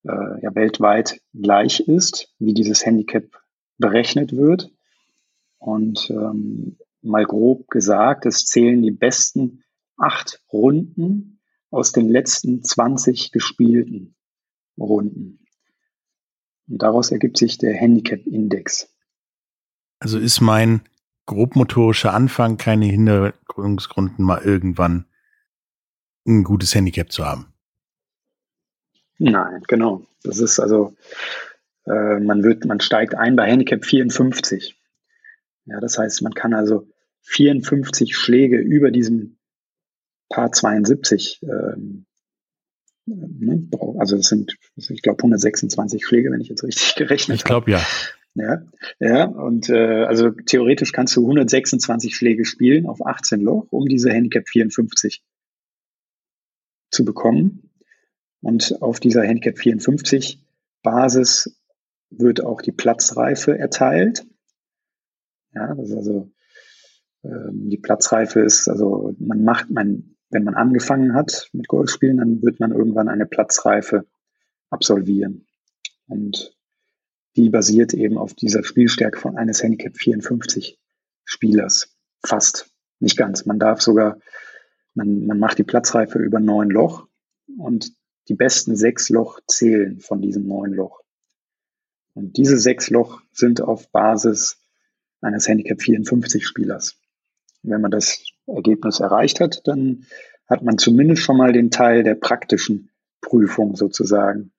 äh, 0.05 0.43
ja, 0.43 0.55
weltweit 0.55 1.21
gleich 1.35 1.81
ist, 1.81 2.33
wie 2.38 2.55
dieses 2.55 2.85
Handicap 2.85 3.25
berechnet 3.76 4.35
wird. 4.35 4.71
Und 5.59 6.09
ähm, 6.11 6.78
mal 7.02 7.25
grob 7.25 7.69
gesagt, 7.69 8.25
es 8.25 8.47
zählen 8.47 8.83
die 8.83 8.93
besten 8.93 9.62
acht 9.97 10.43
Runden 10.52 11.40
aus 11.71 11.93
den 11.93 12.09
letzten 12.09 12.62
20 12.62 13.31
gespielten 13.31 14.17
Runden. 14.78 15.40
Und 16.69 16.83
daraus 16.83 17.11
ergibt 17.11 17.39
sich 17.39 17.59
der 17.59 17.75
Handicap-Index. 17.75 18.89
Also 20.01 20.19
ist 20.19 20.41
mein 20.41 20.83
grobmotorischer 21.27 22.15
Anfang 22.15 22.57
keine 22.57 22.87
Hinderungsgründen, 22.87 24.25
mal 24.25 24.43
irgendwann 24.43 25.07
ein 26.27 26.45
gutes 26.45 26.75
Handicap 26.75 27.11
zu 27.11 27.25
haben. 27.27 27.53
Nein, 29.19 29.63
genau. 29.67 30.07
Das 30.23 30.39
ist 30.39 30.61
also, 30.61 30.95
äh, 31.87 32.21
man 32.21 32.43
wird, 32.45 32.65
man 32.65 32.81
steigt 32.81 33.15
ein 33.15 33.37
bei 33.37 33.47
Handicap 33.51 33.85
54. 33.85 34.81
Ja, 35.65 35.81
das 35.81 35.99
heißt, 35.99 36.23
man 36.23 36.35
kann 36.35 36.55
also 36.55 36.89
54 37.23 38.17
Schläge 38.17 38.59
über 38.59 38.91
diesem 38.91 39.39
Paar 40.29 40.53
72 40.53 41.43
ähm, 41.43 42.07
ne, 43.09 43.69
also 43.99 44.17
das 44.17 44.27
sind, 44.27 44.57
ich 44.77 45.03
glaube, 45.03 45.19
126 45.19 46.05
Schläge, 46.05 46.31
wenn 46.31 46.41
ich 46.41 46.49
jetzt 46.49 46.65
richtig 46.65 46.95
gerechnet 46.97 47.29
habe. 47.29 47.37
Ich 47.37 47.45
glaube, 47.45 47.71
ja. 47.71 47.83
Ja, 48.35 48.62
ja, 49.00 49.25
und 49.25 49.69
äh, 49.69 50.05
also 50.05 50.31
theoretisch 50.31 50.93
kannst 50.93 51.17
du 51.17 51.23
126 51.23 52.15
Schläge 52.15 52.45
spielen 52.45 52.87
auf 52.87 53.05
18 53.05 53.41
Loch, 53.41 53.67
um 53.71 53.87
diese 53.87 54.11
Handicap 54.11 54.49
54 54.49 55.25
zu 56.91 57.05
bekommen. 57.05 57.71
Und 58.41 58.81
auf 58.81 59.00
dieser 59.00 59.25
Handicap 59.25 59.59
54 59.59 60.47
Basis 60.83 61.59
wird 62.11 62.45
auch 62.45 62.62
die 62.62 62.71
Platzreife 62.71 63.59
erteilt. 63.59 64.25
Ja, 65.53 65.75
das 65.75 65.88
ist 65.88 65.97
also 65.97 66.31
ähm, 67.25 67.69
die 67.71 67.79
Platzreife 67.79 68.41
ist, 68.41 68.69
also 68.69 69.15
man 69.19 69.43
macht, 69.43 69.71
man 69.71 70.17
wenn 70.30 70.44
man 70.44 70.54
angefangen 70.54 71.14
hat 71.14 71.49
mit 71.52 71.68
Golfspielen, 71.68 72.18
dann 72.18 72.42
wird 72.42 72.61
man 72.61 72.73
irgendwann 72.73 73.08
eine 73.08 73.26
Platzreife 73.26 74.06
absolvieren. 74.70 75.47
Und 76.06 76.54
die 77.37 77.50
basiert 77.50 77.94
eben 77.94 78.18
auf 78.18 78.35
dieser 78.35 78.64
Spielstärke 78.64 79.18
von 79.18 79.37
eines 79.37 79.62
Handicap 79.62 79.97
54 79.97 80.78
Spielers. 81.25 81.97
Fast. 82.25 82.70
Nicht 83.00 83.16
ganz. 83.16 83.47
Man 83.47 83.58
darf 83.58 83.80
sogar, 83.80 84.18
man, 84.94 85.26
man 85.26 85.38
macht 85.38 85.58
die 85.58 85.64
Platzreife 85.64 86.18
über 86.18 86.40
neun 86.40 86.68
Loch 86.68 87.06
und 87.56 87.92
die 88.28 88.35
besten 88.35 88.76
sechs 88.76 89.08
Loch 89.08 89.40
zählen 89.47 90.00
von 90.00 90.20
diesem 90.20 90.47
neun 90.47 90.73
Loch. 90.73 91.00
Und 92.14 92.37
diese 92.37 92.58
sechs 92.58 92.90
Loch 92.90 93.23
sind 93.32 93.61
auf 93.61 93.90
Basis 93.92 94.58
eines 95.20 95.47
Handicap 95.47 95.80
54 95.80 96.44
Spielers. 96.44 96.99
Wenn 97.62 97.80
man 97.80 97.90
das 97.90 98.25
Ergebnis 98.49 99.00
erreicht 99.00 99.40
hat, 99.40 99.67
dann 99.67 100.07
hat 100.49 100.62
man 100.62 100.78
zumindest 100.78 101.23
schon 101.23 101.37
mal 101.37 101.52
den 101.52 101.71
Teil 101.71 102.02
der 102.02 102.14
praktischen 102.14 102.90
Prüfung 103.21 103.76
sozusagen 103.76 104.52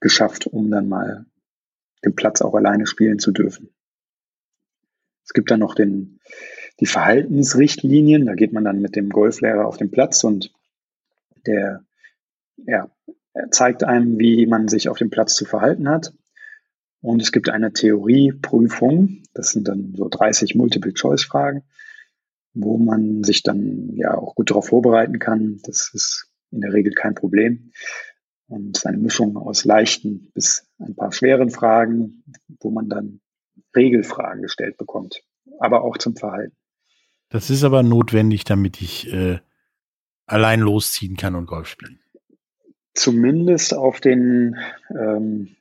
geschafft, 0.00 0.46
um 0.46 0.70
dann 0.70 0.88
mal 0.88 1.26
den 2.04 2.14
Platz 2.14 2.42
auch 2.42 2.54
alleine 2.54 2.86
spielen 2.86 3.18
zu 3.18 3.30
dürfen. 3.30 3.70
Es 5.24 5.32
gibt 5.32 5.50
dann 5.50 5.60
noch 5.60 5.74
den, 5.74 6.20
die 6.80 6.86
Verhaltensrichtlinien. 6.86 8.26
Da 8.26 8.34
geht 8.34 8.52
man 8.52 8.64
dann 8.64 8.80
mit 8.80 8.96
dem 8.96 9.08
Golflehrer 9.08 9.66
auf 9.66 9.76
den 9.76 9.90
Platz 9.90 10.24
und 10.24 10.52
der 11.46 11.84
ja, 12.56 12.90
zeigt 13.50 13.84
einem, 13.84 14.18
wie 14.18 14.46
man 14.46 14.68
sich 14.68 14.88
auf 14.88 14.98
dem 14.98 15.10
Platz 15.10 15.34
zu 15.34 15.44
verhalten 15.44 15.88
hat. 15.88 16.12
Und 17.00 17.20
es 17.22 17.32
gibt 17.32 17.48
eine 17.48 17.72
Theorieprüfung. 17.72 19.22
Das 19.34 19.50
sind 19.50 19.68
dann 19.68 19.94
so 19.96 20.08
30 20.08 20.54
Multiple-Choice-Fragen, 20.54 21.62
wo 22.54 22.78
man 22.78 23.24
sich 23.24 23.42
dann 23.42 23.90
ja 23.94 24.16
auch 24.16 24.34
gut 24.34 24.50
darauf 24.50 24.68
vorbereiten 24.68 25.18
kann. 25.18 25.60
Das 25.64 25.90
ist 25.94 26.30
in 26.50 26.60
der 26.60 26.72
Regel 26.72 26.92
kein 26.92 27.14
Problem. 27.14 27.72
Und 28.46 28.84
eine 28.84 28.98
Mischung 28.98 29.36
aus 29.36 29.64
leichten 29.64 30.30
bis 30.34 30.68
ein 30.78 30.94
paar 30.94 31.12
schweren 31.12 31.50
Fragen, 31.50 32.22
wo 32.60 32.70
man 32.70 32.88
dann 32.88 33.20
Regelfragen 33.74 34.42
gestellt 34.42 34.76
bekommt, 34.76 35.22
aber 35.58 35.82
auch 35.82 35.96
zum 35.96 36.16
Verhalten. 36.16 36.54
Das 37.30 37.48
ist 37.48 37.64
aber 37.64 37.82
notwendig, 37.82 38.44
damit 38.44 38.82
ich 38.82 39.10
äh, 39.10 39.38
allein 40.26 40.60
losziehen 40.60 41.16
kann 41.16 41.34
und 41.34 41.46
Golf 41.46 41.68
spielen. 41.68 41.98
Zumindest 42.92 43.74
auf 43.74 44.00
den 44.00 44.58
ähm, 44.90 45.56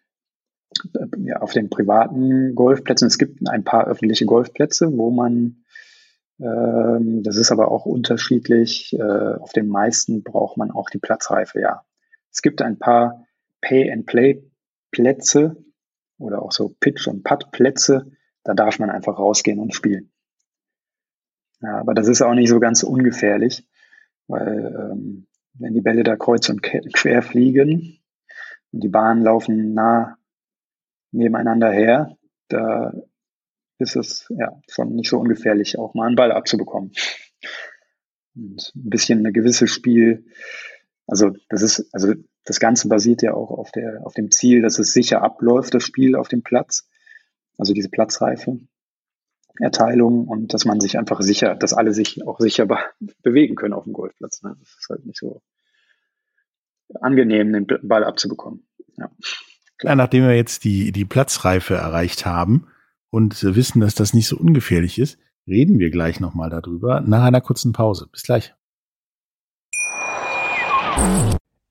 ja, 1.18 1.38
auf 1.38 1.54
den 1.54 1.70
privaten 1.70 2.56
Golfplätzen. 2.56 3.08
Es 3.08 3.18
gibt 3.18 3.40
ein 3.48 3.64
paar 3.64 3.88
öffentliche 3.88 4.26
Golfplätze, 4.26 4.98
wo 4.98 5.12
man 5.12 5.61
ähm, 6.42 7.22
das 7.24 7.38
ist 7.38 7.52
aber 7.52 7.70
auch 7.72 7.86
unterschiedlich. 7.86 8.94
Äh, 8.94 9.02
auf 9.36 9.54
den 9.54 9.68
meisten 9.68 10.24
braucht 10.24 10.58
man 10.58 10.72
auch 10.72 10.90
die 10.90 10.98
Platzreife, 10.98 11.60
ja. 11.60 11.86
Es 12.32 12.42
gibt 12.42 12.62
ein 12.62 12.80
paar 12.80 13.26
Pay-and-Play-Plätze 13.62 15.58
oder 16.18 16.42
auch 16.42 16.52
so 16.52 16.76
Pitch- 16.80 17.08
und 17.08 17.24
Putt-Plätze. 17.24 18.12
Da 18.44 18.54
darf 18.54 18.80
man 18.80 18.90
einfach 18.90 19.20
rausgehen 19.20 19.60
und 19.60 19.76
spielen. 19.76 20.12
Ja, 21.62 21.78
aber 21.78 21.94
das 21.94 22.08
ist 22.08 22.24
auch 22.24 22.34
nicht 22.34 22.50
so 22.50 22.60
ganz 22.60 22.82
ungefährlich, 22.82 23.68
weil 24.28 24.92
ähm, 24.92 25.28
wenn 25.54 25.74
die 25.74 25.82
Bälle 25.82 26.04
da 26.04 26.16
kreuz 26.16 26.50
und 26.50 26.64
quer 26.64 27.22
fliegen 27.22 28.00
und 28.72 28.84
die 28.84 28.90
Bahnen 28.90 29.24
laufen 29.24 29.76
nah 29.76 30.18
nebeneinander 31.12 31.70
her, 31.70 32.18
da 32.48 32.94
ist 33.82 33.96
es 33.96 34.28
ja 34.30 34.62
schon 34.70 34.96
nicht 34.96 35.10
so 35.10 35.20
ungefährlich, 35.20 35.78
auch 35.78 35.94
mal 35.94 36.08
einen 36.08 36.16
Ball 36.16 36.32
abzubekommen. 36.32 36.92
Und 38.36 38.72
ein 38.76 38.90
bisschen 38.90 39.20
eine 39.20 39.32
gewisse 39.32 39.68
Spiel, 39.68 40.26
also 41.08 41.32
das 41.50 41.62
ist, 41.62 41.90
also 41.94 42.14
das 42.46 42.60
Ganze 42.60 42.88
basiert 42.88 43.22
ja 43.22 43.34
auch 43.34 43.52
auf 43.52 43.72
der, 43.72 44.06
auf 44.06 44.14
dem 44.14 44.32
Ziel, 44.32 44.62
dass 44.62 44.80
es 44.80 44.94
sicher 44.94 45.22
abläuft, 45.22 45.74
das 45.74 45.84
Spiel 45.84 46.16
auf 46.16 46.28
dem 46.28 46.42
Platz. 46.42 46.88
Also 47.58 47.74
diese 47.74 47.90
Platzreife. 47.90 48.60
Erteilung 49.60 50.28
und 50.28 50.54
dass 50.54 50.66
man 50.66 50.80
sich 50.80 50.98
einfach 50.98 51.22
sicher, 51.22 51.56
dass 51.56 51.74
alle 51.74 51.94
sich 51.94 52.26
auch 52.26 52.40
sicher 52.40 52.66
be 52.66 52.78
bewegen 53.22 53.56
können 53.56 53.74
auf 53.74 53.84
dem 53.84 53.94
Golfplatz. 53.94 54.42
Ne? 54.42 54.56
Das 54.60 54.70
ist 54.80 54.88
halt 54.90 55.06
nicht 55.06 55.20
so 55.20 55.42
angenehm, 57.00 57.52
den 57.52 57.68
Ball 57.84 58.04
abzubekommen. 58.04 58.66
Ja. 58.98 59.12
Klar, 59.78 59.96
nachdem 59.96 60.24
wir 60.24 60.36
jetzt 60.36 60.64
die, 60.64 60.92
die 60.92 61.06
Platzreife 61.06 61.76
erreicht 61.76 62.26
haben 62.26 62.68
und 63.12 63.44
wissen, 63.44 63.82
dass 63.82 63.94
das 63.94 64.14
nicht 64.14 64.28
so 64.28 64.38
ungefährlich 64.38 64.98
ist, 64.98 65.20
reden 65.48 65.78
wir 65.78 65.92
gleich 65.92 66.20
nochmal 66.20 66.50
darüber 66.50 67.02
nach 67.02 67.24
einer 67.24 67.42
kurzen 67.42 67.74
Pause. 67.74 68.08
Bis 68.12 68.24
gleich. 68.24 68.54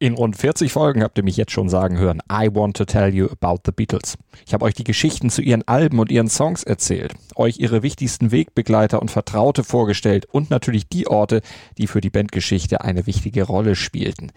In 0.02 0.14
rund 0.14 0.34
40 0.34 0.72
Folgen 0.72 1.02
habt 1.02 1.18
ihr 1.18 1.24
mich 1.24 1.36
jetzt 1.36 1.52
schon 1.52 1.68
sagen 1.68 1.98
hören, 1.98 2.22
I 2.32 2.48
want 2.50 2.74
to 2.78 2.86
tell 2.86 3.14
you 3.14 3.28
about 3.28 3.60
the 3.66 3.72
Beatles. 3.72 4.16
Ich 4.46 4.54
habe 4.54 4.64
euch 4.64 4.74
die 4.74 4.84
Geschichten 4.84 5.28
zu 5.28 5.42
ihren 5.42 5.66
Alben 5.68 5.98
und 5.98 6.10
ihren 6.10 6.28
Songs 6.28 6.62
erzählt, 6.62 7.12
euch 7.36 7.58
ihre 7.58 7.82
wichtigsten 7.82 8.32
Wegbegleiter 8.32 9.02
und 9.02 9.10
Vertraute 9.10 9.62
vorgestellt 9.62 10.24
und 10.24 10.48
natürlich 10.48 10.88
die 10.88 11.06
Orte, 11.06 11.42
die 11.76 11.86
für 11.86 12.00
die 12.00 12.08
Bandgeschichte 12.08 12.80
eine 12.80 13.06
wichtige 13.06 13.42
Rolle 13.42 13.76
spielten. 13.76 14.32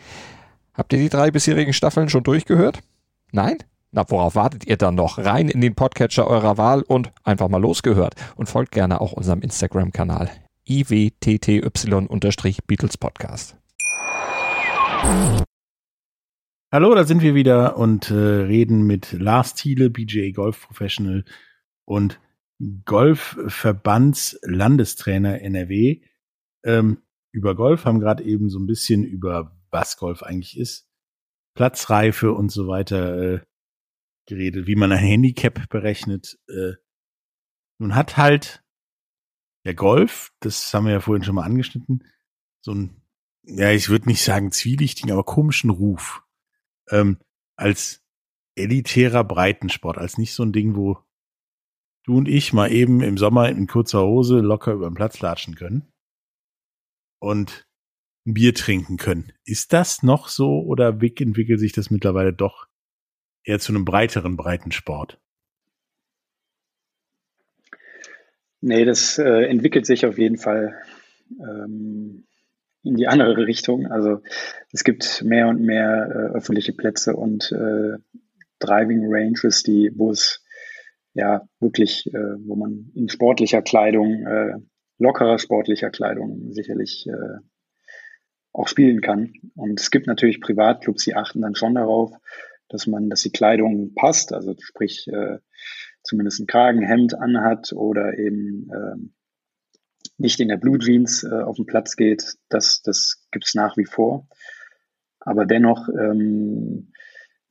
Habt 0.73 0.91
ihr 0.91 0.99
die 0.99 1.09
drei 1.09 1.31
bisherigen 1.31 1.71
Staffeln 1.71 2.09
schon 2.09 2.23
durchgehört? 2.23 2.79
Nein? 3.31 3.59
Na, 3.95 4.03
worauf 4.09 4.33
wartet 4.33 4.65
ihr 4.65 4.75
dann 4.75 4.95
noch? 4.95 5.19
Rein 5.19 5.49
in 5.49 5.61
den 5.61 5.75
Podcatcher 5.75 6.25
eurer 6.25 6.57
Wahl 6.57 6.81
und 6.81 7.11
einfach 7.23 7.47
mal 7.47 7.61
losgehört. 7.61 8.15
Und 8.35 8.49
folgt 8.49 8.71
gerne 8.71 8.99
auch 8.99 9.13
unserem 9.13 9.41
Instagram-Kanal 9.41 10.31
iwtty-Beatles 10.67 12.97
Podcast. 12.97 13.55
Hallo, 16.71 16.95
da 16.95 17.03
sind 17.03 17.21
wir 17.21 17.35
wieder 17.35 17.77
und 17.77 18.09
äh, 18.09 18.15
reden 18.15 18.87
mit 18.87 19.11
Lars 19.11 19.53
Thiele, 19.53 19.91
BJA 19.91 20.31
Golf 20.31 20.65
Professional 20.65 21.23
und 21.85 22.19
Golfverbands 22.85 24.39
Landestrainer 24.41 25.39
NRW. 25.39 26.01
Ähm, 26.63 26.97
über 27.31 27.53
Golf 27.53 27.85
haben 27.85 27.99
gerade 27.99 28.23
eben 28.23 28.49
so 28.49 28.57
ein 28.57 28.65
bisschen 28.65 29.03
über 29.03 29.55
was 29.69 29.97
Golf 29.97 30.23
eigentlich 30.23 30.57
ist, 30.57 30.89
Platzreife 31.53 32.33
und 32.33 32.51
so 32.51 32.67
weiter 32.67 33.35
äh, 33.35 33.39
geredet, 34.25 34.67
wie 34.67 34.75
man 34.75 34.91
ein 34.91 34.99
Handicap 34.99 35.69
berechnet. 35.69 36.39
Äh, 36.47 36.73
nun 37.79 37.95
hat 37.95 38.17
halt 38.17 38.63
der 39.65 39.75
Golf, 39.75 40.33
das 40.39 40.73
haben 40.73 40.85
wir 40.85 40.93
ja 40.93 40.99
vorhin 40.99 41.23
schon 41.23 41.35
mal 41.35 41.43
angeschnitten, 41.43 42.03
so 42.61 42.73
ein, 42.73 43.01
ja, 43.43 43.71
ich 43.71 43.89
würde 43.89 44.07
nicht 44.07 44.23
sagen 44.23 44.51
zwielichtigen, 44.51 45.11
aber 45.11 45.23
komischen 45.23 45.69
Ruf 45.69 46.23
ähm, 46.89 47.19
als 47.55 48.01
elitärer 48.55 49.23
Breitensport, 49.23 49.97
als 49.97 50.17
nicht 50.17 50.33
so 50.33 50.43
ein 50.43 50.53
Ding, 50.53 50.75
wo 50.75 50.99
du 52.05 52.17
und 52.17 52.27
ich 52.27 52.53
mal 52.53 52.71
eben 52.71 53.01
im 53.01 53.17
Sommer 53.17 53.49
in 53.49 53.67
kurzer 53.67 54.03
Hose 54.03 54.39
locker 54.39 54.73
über 54.73 54.89
den 54.89 54.95
Platz 54.95 55.19
latschen 55.19 55.55
können 55.55 55.91
und 57.19 57.67
ein 58.25 58.33
Bier 58.33 58.53
trinken 58.53 58.97
können. 58.97 59.33
Ist 59.45 59.73
das 59.73 60.03
noch 60.03 60.27
so 60.27 60.61
oder 60.61 60.89
entwickelt 60.89 61.59
sich 61.59 61.73
das 61.73 61.89
mittlerweile 61.89 62.33
doch 62.33 62.67
eher 63.43 63.59
zu 63.59 63.71
einem 63.71 63.85
breiteren 63.85 64.37
Breitensport? 64.37 65.19
Nee, 68.61 68.85
das 68.85 69.17
äh, 69.17 69.45
entwickelt 69.45 69.85
sich 69.85 70.05
auf 70.05 70.17
jeden 70.17 70.37
Fall 70.37 70.73
ähm, 71.31 72.25
in 72.83 72.95
die 72.95 73.07
andere 73.07 73.45
Richtung. 73.45 73.87
Also 73.87 74.21
es 74.71 74.83
gibt 74.83 75.21
mehr 75.23 75.47
und 75.47 75.61
mehr 75.61 76.07
äh, 76.09 76.37
öffentliche 76.37 76.73
Plätze 76.73 77.15
und 77.15 77.51
äh, 77.51 77.97
Driving 78.59 79.01
Ranges, 79.03 79.63
die, 79.63 79.91
wo 79.95 80.11
es 80.11 80.43
ja 81.13 81.47
wirklich, 81.59 82.07
äh, 82.13 82.47
wo 82.47 82.55
man 82.55 82.91
in 82.95 83.09
sportlicher 83.09 83.61
Kleidung, 83.61 84.25
äh, 84.25 84.53
lockerer 84.97 85.39
sportlicher 85.39 85.89
Kleidung 85.89 86.53
sicherlich 86.53 87.05
äh, 87.07 87.39
auch 88.53 88.67
spielen 88.67 89.01
kann. 89.01 89.33
Und 89.55 89.79
es 89.79 89.91
gibt 89.91 90.07
natürlich 90.07 90.39
Privatclubs, 90.39 91.03
die 91.03 91.15
achten 91.15 91.41
dann 91.41 91.55
schon 91.55 91.75
darauf, 91.75 92.13
dass 92.73 92.87
man, 92.87 93.09
dass 93.09 93.21
die 93.21 93.31
Kleidung 93.31 93.93
passt, 93.93 94.33
also 94.33 94.55
sprich 94.59 95.07
äh, 95.07 95.37
zumindest 96.01 96.39
ein 96.39 96.47
Kragenhemd 96.47 97.13
anhat 97.13 97.71
oder 97.71 98.17
eben 98.17 98.69
äh, 98.71 98.95
nicht 100.17 100.39
in 100.39 100.47
der 100.47 100.57
Blue 100.57 100.79
Jeans 100.79 101.23
äh, 101.23 101.41
auf 101.43 101.55
den 101.55 101.67
Platz 101.67 101.95
geht, 101.95 102.35
das, 102.49 102.81
das 102.81 103.27
gibt 103.31 103.45
es 103.45 103.53
nach 103.53 103.77
wie 103.77 103.85
vor. 103.85 104.27
Aber 105.19 105.45
dennoch 105.45 105.87
ähm, 105.89 106.91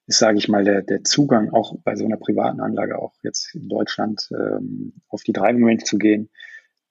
ist, 0.07 0.19
sage 0.19 0.39
ich 0.39 0.49
mal, 0.49 0.65
der, 0.65 0.83
der 0.83 1.05
Zugang 1.05 1.51
auch 1.51 1.77
bei 1.85 1.95
so 1.95 2.05
einer 2.05 2.17
privaten 2.17 2.61
Anlage, 2.61 2.99
auch 2.99 3.15
jetzt 3.23 3.55
in 3.55 3.69
Deutschland, 3.69 4.29
ähm, 4.33 4.95
auf 5.09 5.23
die 5.23 5.33
Driving 5.33 5.65
Range 5.65 5.85
zu 5.85 5.99
gehen, 5.99 6.31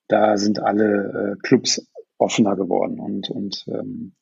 da 0.08 0.38
sind 0.38 0.58
alle 0.60 1.36
äh, 1.36 1.46
Clubs 1.46 1.86
offener 2.16 2.56
geworden. 2.56 2.98
Und, 2.98 3.28
und 3.28 3.66
ähm, 3.68 4.14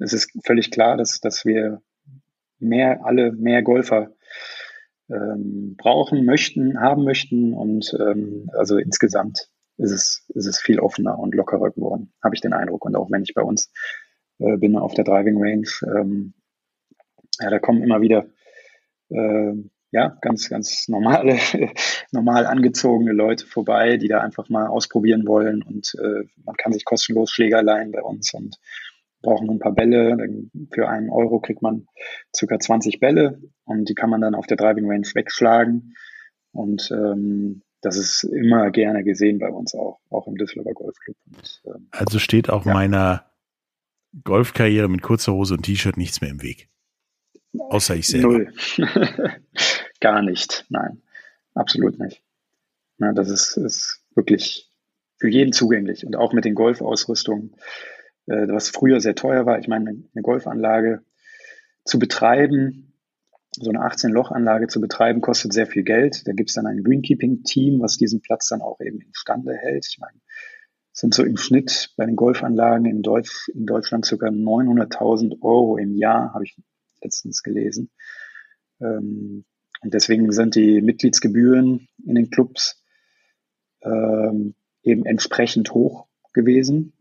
es 0.00 0.14
ist 0.14 0.32
völlig 0.44 0.70
klar, 0.70 0.96
dass, 0.96 1.20
dass 1.20 1.44
wir 1.44 1.82
mehr, 2.60 3.04
alle 3.04 3.32
mehr 3.32 3.62
Golfer 3.62 4.12
ähm, 5.08 5.76
brauchen 5.76 6.24
möchten, 6.24 6.80
haben 6.80 7.04
möchten. 7.04 7.52
Und 7.52 7.96
ähm, 7.98 8.50
also 8.52 8.78
insgesamt 8.78 9.48
ist 9.76 9.90
es, 9.90 10.26
ist 10.28 10.46
es 10.46 10.60
viel 10.60 10.78
offener 10.78 11.18
und 11.18 11.34
lockerer 11.34 11.70
geworden, 11.70 12.12
habe 12.22 12.34
ich 12.34 12.40
den 12.40 12.52
Eindruck. 12.52 12.84
Und 12.84 12.96
auch 12.96 13.10
wenn 13.10 13.22
ich 13.22 13.34
bei 13.34 13.42
uns 13.42 13.72
äh, 14.38 14.56
bin 14.56 14.76
auf 14.76 14.94
der 14.94 15.04
Driving 15.04 15.42
Range, 15.42 15.68
ähm, 15.98 16.34
ja, 17.40 17.50
da 17.50 17.58
kommen 17.58 17.82
immer 17.82 18.00
wieder 18.00 18.26
äh, 19.08 19.54
ja, 19.92 20.16
ganz, 20.20 20.48
ganz 20.48 20.88
normale, 20.88 21.38
normal 22.12 22.46
angezogene 22.46 23.12
Leute 23.12 23.46
vorbei, 23.46 23.96
die 23.96 24.08
da 24.08 24.20
einfach 24.20 24.48
mal 24.48 24.68
ausprobieren 24.68 25.26
wollen 25.26 25.62
und 25.62 25.94
äh, 25.98 26.28
man 26.44 26.56
kann 26.56 26.72
sich 26.72 26.84
kostenlos 26.84 27.30
Schläger 27.30 27.62
leihen 27.62 27.90
bei 27.90 28.02
uns 28.02 28.32
und 28.32 28.56
brauchen 29.22 29.50
ein 29.50 29.58
paar 29.58 29.74
Bälle. 29.74 30.16
Für 30.72 30.88
einen 30.88 31.10
Euro 31.10 31.40
kriegt 31.40 31.62
man 31.62 31.86
circa 32.34 32.58
20 32.58 33.00
Bälle 33.00 33.40
und 33.64 33.88
die 33.88 33.94
kann 33.94 34.10
man 34.10 34.20
dann 34.20 34.34
auf 34.34 34.46
der 34.46 34.56
Driving 34.56 34.88
Range 34.88 35.06
wegschlagen. 35.14 35.94
Und 36.52 36.90
ähm, 36.90 37.62
das 37.80 37.96
ist 37.96 38.24
immer 38.24 38.70
gerne 38.70 39.04
gesehen 39.04 39.38
bei 39.38 39.48
uns 39.48 39.74
auch, 39.74 40.00
auch 40.10 40.26
im 40.26 40.36
Düsseldorfer 40.36 40.74
Golfclub. 40.74 41.16
Und, 41.26 41.62
ähm, 41.66 41.88
also 41.90 42.18
steht 42.18 42.50
auch 42.50 42.66
ja. 42.66 42.72
meiner 42.72 43.30
Golfkarriere 44.24 44.88
mit 44.88 45.02
kurzer 45.02 45.32
Hose 45.32 45.54
und 45.54 45.62
T-Shirt 45.62 45.96
nichts 45.96 46.20
mehr 46.20 46.30
im 46.30 46.42
Weg. 46.42 46.68
Außer 47.58 47.96
ich 47.96 48.08
selber. 48.08 48.28
Null. 48.28 48.52
Gar 50.00 50.22
nicht. 50.22 50.66
Nein, 50.68 51.02
absolut 51.54 51.98
nicht. 51.98 52.22
Na, 52.98 53.12
das 53.12 53.28
ist, 53.28 53.56
ist 53.56 54.02
wirklich 54.14 54.70
für 55.18 55.28
jeden 55.28 55.52
zugänglich 55.52 56.06
und 56.06 56.16
auch 56.16 56.32
mit 56.32 56.44
den 56.44 56.54
Golfausrüstungen, 56.54 57.56
äh, 58.30 58.48
was 58.48 58.70
früher 58.70 59.00
sehr 59.00 59.14
teuer 59.14 59.44
war. 59.44 59.58
Ich 59.58 59.68
meine, 59.68 59.90
eine 59.90 60.22
Golfanlage 60.22 61.02
zu 61.84 61.98
betreiben, 61.98 62.92
so 63.52 63.70
eine 63.70 63.80
18-Loch-Anlage 63.80 64.68
zu 64.68 64.80
betreiben, 64.80 65.20
kostet 65.20 65.52
sehr 65.52 65.66
viel 65.66 65.82
Geld. 65.82 66.26
Da 66.26 66.32
gibt 66.32 66.50
es 66.50 66.54
dann 66.54 66.66
ein 66.66 66.84
Greenkeeping-Team, 66.84 67.80
was 67.80 67.96
diesen 67.96 68.22
Platz 68.22 68.48
dann 68.48 68.60
auch 68.60 68.80
eben 68.80 69.00
instande 69.00 69.56
hält. 69.56 69.86
Ich 69.90 69.98
meine, 69.98 70.20
sind 70.92 71.14
so 71.14 71.24
im 71.24 71.36
Schnitt 71.36 71.92
bei 71.96 72.06
den 72.06 72.14
Golfanlagen 72.14 72.86
in, 72.86 73.02
Deutsch, 73.02 73.48
in 73.48 73.66
Deutschland 73.66 74.06
ca. 74.06 74.14
900.000 74.14 75.42
Euro 75.42 75.76
im 75.76 75.96
Jahr, 75.96 76.32
habe 76.32 76.44
ich 76.44 76.56
letztens 77.02 77.42
gelesen. 77.42 77.90
Ähm, 78.80 79.44
und 79.82 79.94
deswegen 79.94 80.30
sind 80.30 80.54
die 80.54 80.80
Mitgliedsgebühren 80.82 81.88
in 82.04 82.14
den 82.14 82.30
Clubs 82.30 82.84
ähm, 83.82 84.54
eben 84.82 85.04
entsprechend 85.06 85.72
hoch 85.72 86.06
gewesen, 86.32 86.92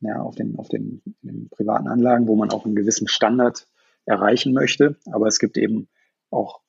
ja, 0.00 0.20
auf 0.20 0.34
den, 0.34 0.56
auf 0.56 0.68
den, 0.68 1.02
den 1.22 1.48
privaten 1.50 1.88
Anlagen, 1.88 2.26
wo 2.26 2.36
man 2.36 2.50
auch 2.50 2.64
einen 2.64 2.74
gewissen 2.74 3.08
Standard 3.08 3.66
erreichen 4.06 4.52
möchte. 4.52 4.96
Aber 5.12 5.26
es 5.26 5.38
gibt 5.38 5.56
eben 5.56 5.88
auch 6.30 6.60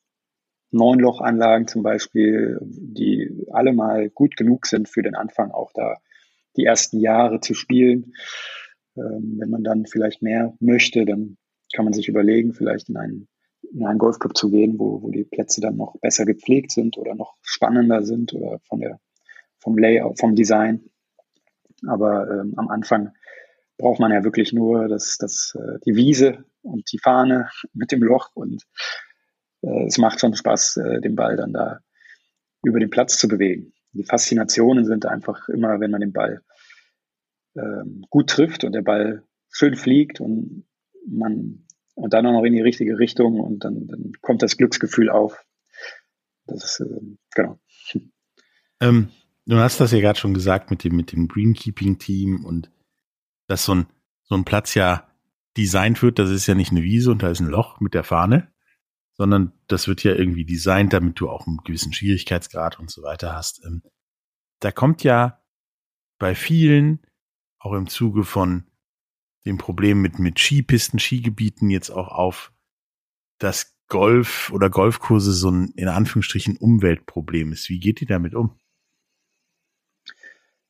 Neunlochanlagen 0.71 1.67
zum 1.67 1.83
Beispiel, 1.83 2.59
die 2.61 3.45
alle 3.51 3.73
mal 3.73 4.09
gut 4.09 4.37
genug 4.37 4.65
sind 4.65 4.87
für 4.87 5.01
den 5.01 5.15
Anfang, 5.15 5.51
auch 5.51 5.71
da 5.73 5.97
die 6.55 6.65
ersten 6.65 6.99
Jahre 6.99 7.41
zu 7.41 7.53
spielen. 7.53 8.13
Ähm, 8.97 9.37
wenn 9.39 9.49
man 9.49 9.63
dann 9.63 9.85
vielleicht 9.85 10.21
mehr 10.21 10.53
möchte, 10.59 11.05
dann 11.05 11.37
kann 11.73 11.85
man 11.85 11.93
sich 11.93 12.07
überlegen, 12.07 12.53
vielleicht 12.53 12.89
in 12.89 12.97
einen, 12.97 13.27
in 13.71 13.85
einen 13.85 13.99
Golfclub 13.99 14.35
zu 14.35 14.49
gehen, 14.49 14.77
wo, 14.77 15.01
wo 15.01 15.09
die 15.09 15.23
Plätze 15.23 15.61
dann 15.61 15.77
noch 15.77 15.97
besser 16.01 16.25
gepflegt 16.25 16.71
sind 16.71 16.97
oder 16.97 17.15
noch 17.15 17.35
spannender 17.41 18.03
sind 18.03 18.33
oder 18.33 18.59
von 18.67 18.79
der, 18.79 18.99
vom 19.59 19.77
Layout, 19.77 20.19
vom 20.19 20.35
Design. 20.35 20.89
Aber 21.87 22.29
ähm, 22.29 22.53
am 22.57 22.67
Anfang 22.67 23.13
braucht 23.81 23.99
man 23.99 24.11
ja 24.11 24.23
wirklich 24.23 24.53
nur 24.53 24.87
das, 24.87 25.17
das, 25.17 25.57
äh, 25.59 25.79
die 25.85 25.95
Wiese 25.95 26.45
und 26.61 26.91
die 26.91 26.99
Fahne 26.99 27.49
mit 27.73 27.91
dem 27.91 28.03
Loch 28.03 28.29
und 28.35 28.63
äh, 29.63 29.85
es 29.87 29.97
macht 29.97 30.19
schon 30.19 30.35
Spaß, 30.35 30.77
äh, 30.77 31.01
den 31.01 31.15
Ball 31.15 31.35
dann 31.35 31.51
da 31.51 31.79
über 32.63 32.79
den 32.79 32.91
Platz 32.91 33.17
zu 33.17 33.27
bewegen. 33.27 33.73
Die 33.93 34.03
Faszinationen 34.03 34.85
sind 34.85 35.07
einfach 35.07 35.49
immer, 35.49 35.79
wenn 35.79 35.89
man 35.89 36.01
den 36.01 36.13
Ball 36.13 36.41
ähm, 37.55 38.05
gut 38.09 38.29
trifft 38.29 38.63
und 38.63 38.73
der 38.73 38.83
Ball 38.83 39.23
schön 39.49 39.75
fliegt 39.75 40.21
und 40.21 40.65
man 41.07 41.65
und 41.95 42.13
dann 42.13 42.25
auch 42.25 42.33
noch 42.33 42.43
in 42.43 42.53
die 42.53 42.61
richtige 42.61 42.99
Richtung 42.99 43.39
und 43.39 43.65
dann, 43.65 43.87
dann 43.87 44.11
kommt 44.21 44.43
das 44.43 44.57
Glücksgefühl 44.57 45.09
auf. 45.09 45.43
Das 46.45 46.63
ist, 46.63 46.79
äh, 46.81 47.01
genau. 47.35 47.59
Ähm, 48.79 49.09
du 49.47 49.57
hast 49.57 49.79
das 49.79 49.91
ja 49.91 49.99
gerade 49.99 50.19
schon 50.19 50.35
gesagt 50.35 50.69
mit 50.69 50.83
dem, 50.83 50.95
mit 50.95 51.11
dem 51.11 51.27
Greenkeeping-Team 51.27 52.45
und 52.45 52.71
dass 53.51 53.65
so 53.65 53.75
ein, 53.75 53.87
so 54.23 54.35
ein 54.35 54.45
Platz 54.45 54.73
ja 54.75 55.07
designt 55.57 56.01
wird. 56.01 56.19
Das 56.19 56.29
ist 56.29 56.47
ja 56.47 56.55
nicht 56.55 56.71
eine 56.71 56.83
Wiese 56.83 57.11
und 57.11 57.21
da 57.21 57.29
ist 57.29 57.41
ein 57.41 57.49
Loch 57.49 57.81
mit 57.81 57.93
der 57.93 58.05
Fahne, 58.05 58.51
sondern 59.13 59.51
das 59.67 59.87
wird 59.89 60.03
ja 60.03 60.15
irgendwie 60.15 60.45
designt, 60.45 60.93
damit 60.93 61.19
du 61.19 61.29
auch 61.29 61.45
einen 61.45 61.57
gewissen 61.57 61.91
Schwierigkeitsgrad 61.91 62.79
und 62.79 62.89
so 62.89 63.03
weiter 63.03 63.35
hast. 63.35 63.61
Ähm, 63.65 63.83
da 64.61 64.71
kommt 64.71 65.03
ja 65.03 65.43
bei 66.17 66.33
vielen, 66.33 67.05
auch 67.59 67.73
im 67.73 67.87
Zuge 67.87 68.23
von 68.23 68.67
dem 69.45 69.57
Problem 69.57 70.01
mit, 70.01 70.17
mit 70.17 70.39
Skipisten, 70.39 70.99
Skigebieten 70.99 71.69
jetzt 71.69 71.89
auch 71.89 72.07
auf, 72.07 72.53
dass 73.37 73.75
Golf 73.87 74.49
oder 74.53 74.69
Golfkurse 74.69 75.33
so 75.33 75.51
ein 75.51 75.73
in 75.75 75.89
Anführungsstrichen 75.89 76.55
Umweltproblem 76.55 77.51
ist. 77.51 77.67
Wie 77.67 77.79
geht 77.79 78.01
ihr 78.01 78.07
damit 78.07 78.33
um? 78.33 78.57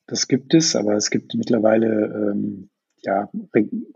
Das 0.08 0.28
gibt 0.28 0.56
es, 0.56 0.76
aber 0.76 0.96
es 0.96 1.12
gibt 1.12 1.36
mittlerweile 1.36 2.32
ähm, 2.32 2.71
ja, 3.04 3.30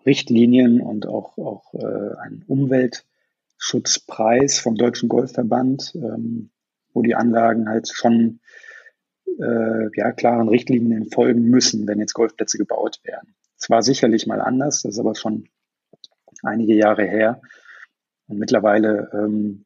Richtlinien 0.06 0.82
und 0.82 1.08
auch, 1.08 1.38
auch 1.38 1.74
äh, 1.74 2.18
einen 2.20 2.44
Umweltschutzpreis 2.48 4.60
vom 4.60 4.76
Deutschen 4.76 5.08
Golfverband, 5.10 5.94
ähm, 5.96 6.52
wo 6.94 7.02
die 7.02 7.16
Anlagen 7.16 7.68
halt 7.70 7.90
schon 7.90 8.40
äh, 9.40 9.90
ja, 9.96 10.12
klaren 10.12 10.50
Richtlinien 10.50 11.10
folgen 11.12 11.44
müssen, 11.44 11.88
wenn 11.88 12.00
jetzt 12.00 12.14
Golfplätze 12.14 12.58
gebaut 12.58 13.00
werden. 13.04 13.36
Es 13.58 13.70
war 13.70 13.84
sicherlich 13.84 14.28
mal 14.28 14.42
anders, 14.42 14.82
das 14.82 14.94
ist 14.94 15.00
aber 15.00 15.16
schon 15.16 15.48
einige 16.44 16.76
Jahre 16.76 17.06
her. 17.06 17.42
Und 18.28 18.40
mittlerweile 18.40 19.10
ähm, 19.14 19.66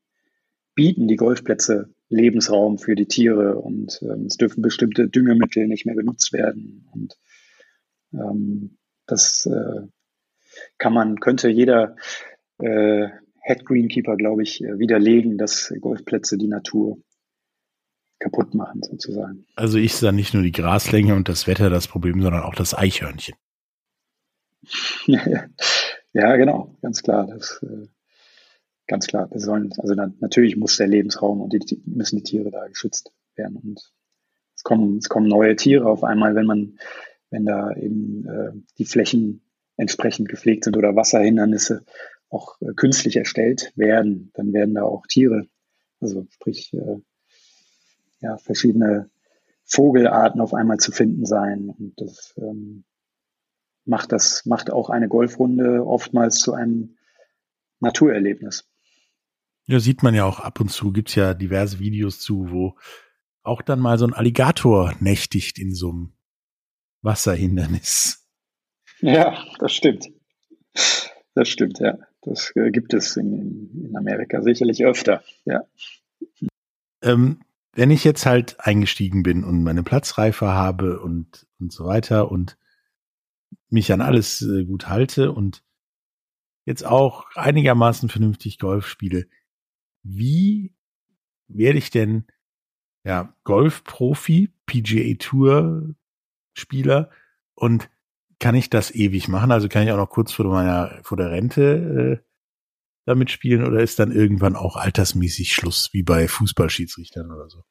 bieten 0.76 1.08
die 1.08 1.16
Golfplätze 1.16 1.94
Lebensraum 2.10 2.80
für 2.80 2.96
die 2.96 3.06
Tiere 3.06 3.60
und 3.60 4.02
ähm, 4.02 4.26
es 4.26 4.38
dürfen 4.38 4.62
bestimmte 4.62 5.08
Düngemittel 5.08 5.68
nicht 5.68 5.86
mehr 5.86 5.96
benutzt 5.96 6.34
werden. 6.34 6.88
Und 6.92 7.18
ähm, 8.14 8.79
das 9.10 9.46
äh, 9.46 9.88
kann 10.78 10.94
man, 10.94 11.20
könnte 11.20 11.50
jeder 11.50 11.96
äh, 12.60 13.08
Head 13.42 13.66
Greenkeeper, 13.66 14.16
glaube 14.16 14.44
ich, 14.44 14.64
äh, 14.64 14.80
widerlegen, 14.80 15.38
dass 15.38 15.74
Golfplätze 15.80 16.38
die 16.38 16.48
Natur 16.48 17.02
kaputt 18.20 18.54
machen, 18.54 18.84
sozusagen. 18.84 19.46
Also 19.56 19.80
ist 19.80 20.04
da 20.04 20.12
nicht 20.12 20.34
nur 20.34 20.44
die 20.44 20.52
Graslänge 20.52 21.16
und 21.16 21.30
das 21.30 21.48
Wetter 21.48 21.70
das 21.70 21.88
Problem, 21.88 22.22
sondern 22.22 22.44
auch 22.44 22.56
das 22.56 22.74
Eichhörnchen. 22.74 23.36
ja, 25.06 26.36
genau, 26.36 26.76
ganz 26.82 27.02
klar. 27.02 27.28
Das, 27.28 27.64
äh, 27.64 27.88
ganz 28.88 29.08
klar. 29.08 29.30
Das 29.32 29.44
sollen, 29.44 29.72
also 29.78 29.94
na, 29.96 30.12
natürlich 30.20 30.58
muss 30.58 30.78
der 30.78 30.88
Lebensraum 30.88 31.42
und 31.42 31.54
die, 31.54 31.82
müssen 31.86 32.18
die 32.18 32.24
Tiere 32.24 32.52
da 32.52 32.68
geschützt 32.68 33.12
werden. 33.36 33.56
Und 33.56 33.80
es 34.56 34.64
kommen, 34.64 34.98
es 34.98 35.08
kommen 35.08 35.28
neue 35.28 35.56
Tiere 35.56 35.88
auf 35.88 36.04
einmal, 36.04 36.36
wenn 36.36 36.46
man, 36.46 36.78
wenn 37.30 37.46
da 37.46 37.74
eben 37.76 38.28
äh, 38.28 38.52
die 38.78 38.86
Flächen 38.86 39.42
entsprechend 39.78 40.30
gepflegt 40.30 40.66
sind 40.66 40.78
oder 40.78 40.96
Wasserhindernisse 40.96 41.86
auch 42.30 42.60
äh, 42.62 42.74
künstlich 42.76 43.16
erstellt 43.16 43.72
werden, 43.76 44.32
dann 44.34 44.54
werden 44.54 44.76
da 44.76 44.84
auch 44.84 45.06
Tiere, 45.08 45.48
also 46.00 46.28
sprich 46.32 46.74
äh, 46.74 46.98
ja, 48.22 48.38
verschiedene 48.38 49.10
Vogelarten 49.66 50.42
auf 50.42 50.54
einmal 50.54 50.78
zu 50.78 50.92
finden 50.92 51.26
sein. 51.26 51.70
Und 51.70 51.94
das 51.98 52.34
ähm, 52.38 52.84
macht 53.86 54.12
das, 54.12 54.46
macht 54.46 54.72
auch 54.72 54.90
eine 54.90 55.08
Golfrunde 55.08 55.86
oftmals 55.86 56.40
zu 56.40 56.54
einem 56.54 56.98
Naturerlebnis. 57.80 58.68
Ja, 59.66 59.80
sieht 59.80 60.04
man 60.04 60.16
ja 60.16 60.26
auch 60.26 60.40
ab 60.40 60.60
und 60.60 60.70
zu, 60.72 60.92
gibt's 60.92 61.16
ja 61.16 61.34
diverse 61.34 61.80
Videos 61.80 62.20
zu, 62.20 62.50
wo 62.50 62.76
auch 63.44 63.62
dann 63.62 63.80
mal 63.80 63.98
so 63.98 64.06
ein 64.06 64.14
Alligator 64.14 64.94
nächtigt 65.00 65.60
in 65.60 65.74
so 65.74 65.90
einem 65.90 66.14
Wasserhindernis. 67.02 68.28
Ja, 69.02 69.44
das 69.60 69.74
stimmt. 69.74 70.10
Das 71.34 71.48
stimmt, 71.48 71.80
ja. 71.80 71.98
Das 72.22 72.52
äh, 72.56 72.70
gibt 72.72 72.94
es 72.94 73.16
in, 73.16 73.86
in 73.86 73.96
Amerika 73.96 74.42
sicherlich 74.42 74.84
öfter, 74.86 75.24
ja. 75.46 75.62
Ähm, 77.02 77.42
wenn 77.74 77.92
ich 77.92 78.04
jetzt 78.04 78.26
halt 78.26 78.60
eingestiegen 78.60 79.24
bin 79.24 79.44
und 79.44 79.64
meine 79.64 79.84
Platzreife 79.84 80.48
habe 80.48 81.00
und, 81.00 81.48
und 81.60 81.72
so 81.72 81.86
weiter 81.86 82.30
und 82.30 82.58
mich 83.70 83.94
an 83.94 84.02
alles 84.02 84.42
äh, 84.42 84.66
gut 84.66 84.90
halte 84.90 85.32
und 85.32 85.64
jetzt 86.66 86.86
auch 86.86 87.26
einigermaßen 87.36 88.10
vernünftig 88.10 88.60
Golf 88.60 88.88
spiele, 88.88 89.28
wie 90.04 90.74
werde 91.48 91.78
ich 91.78 91.90
denn 91.90 92.26
ja 93.06 93.34
Golfprofi, 93.44 94.52
PGA 94.66 95.16
Tour 95.18 95.96
Spieler 96.60 97.10
und 97.56 97.90
kann 98.40 98.56
ich 98.56 98.70
das 98.70 98.94
ewig 98.94 99.28
machen? 99.28 99.52
Also 99.52 99.68
kann 99.68 99.84
ich 99.84 99.92
auch 99.92 99.98
noch 99.98 100.10
kurz 100.10 100.32
vor 100.32 100.46
meiner 100.46 101.00
vor 101.04 101.18
der 101.18 101.32
Rente 101.32 102.22
äh, 102.22 102.26
damit 103.06 103.32
spielen 103.32 103.66
oder 103.66 103.82
ist 103.82 104.00
dann 104.00 104.12
irgendwann 104.12 104.56
auch 104.56 104.76
altersmäßig 104.76 105.54
Schluss 105.54 105.90
wie 105.94 106.04
bei 106.04 106.28
Fußballschiedsrichtern 106.28 107.32
oder 107.32 107.50
so? 107.50 107.64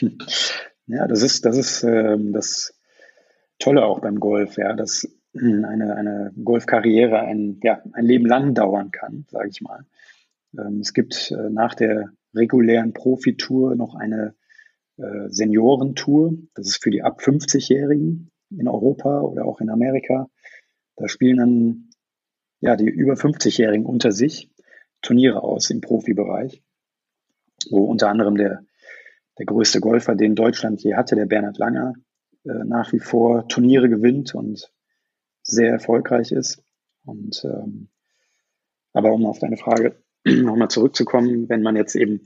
Ja, 0.88 1.08
das 1.08 1.22
ist 1.22 1.44
das 1.44 1.56
ist 1.56 1.82
ähm, 1.82 2.32
das 2.32 2.72
Tolle 3.58 3.84
auch 3.84 3.98
beim 3.98 4.20
Golf, 4.20 4.56
ja, 4.56 4.72
dass 4.72 5.08
eine, 5.34 5.96
eine 5.96 6.32
Golfkarriere 6.42 7.20
ein, 7.20 7.60
ja, 7.62 7.82
ein 7.92 8.04
Leben 8.04 8.26
lang 8.26 8.54
dauern 8.54 8.90
kann, 8.90 9.26
sage 9.30 9.48
ich 9.48 9.60
mal. 9.60 9.84
Ähm, 10.56 10.80
es 10.80 10.94
gibt 10.94 11.30
äh, 11.30 11.50
nach 11.50 11.74
der 11.74 12.10
regulären 12.34 12.92
Profitour 12.92 13.74
noch 13.74 13.94
eine 13.94 14.34
äh, 14.96 15.28
Seniorentour. 15.28 16.34
Das 16.54 16.66
ist 16.66 16.82
für 16.82 16.90
die 16.90 17.02
ab 17.02 17.20
50-Jährigen 17.20 18.30
in 18.50 18.68
Europa 18.68 19.20
oder 19.20 19.44
auch 19.44 19.60
in 19.60 19.70
Amerika. 19.70 20.28
Da 20.96 21.08
spielen 21.08 21.38
dann 21.38 21.90
ja 22.60 22.76
die 22.76 22.86
über 22.86 23.14
50-Jährigen 23.14 23.86
unter 23.86 24.12
sich 24.12 24.50
Turniere 25.02 25.42
aus 25.42 25.70
im 25.70 25.80
Profibereich, 25.80 26.62
wo 27.70 27.84
unter 27.84 28.08
anderem 28.08 28.36
der, 28.36 28.64
der 29.38 29.46
größte 29.46 29.80
Golfer, 29.80 30.14
den 30.14 30.34
Deutschland 30.34 30.82
je 30.82 30.94
hatte, 30.94 31.16
der 31.16 31.26
Bernhard 31.26 31.58
Langer, 31.58 31.94
äh, 32.44 32.64
nach 32.64 32.92
wie 32.92 32.98
vor 32.98 33.46
Turniere 33.48 33.88
gewinnt 33.88 34.34
und 34.34 34.72
sehr 35.42 35.70
erfolgreich 35.70 36.32
ist. 36.32 36.62
Und 37.04 37.44
ähm, 37.44 37.88
aber 38.92 39.12
um 39.12 39.26
auf 39.26 39.38
deine 39.38 39.58
Frage 39.58 40.02
nochmal 40.24 40.68
zurückzukommen, 40.68 41.48
wenn 41.48 41.62
man 41.62 41.76
jetzt 41.76 41.94
eben 41.94 42.24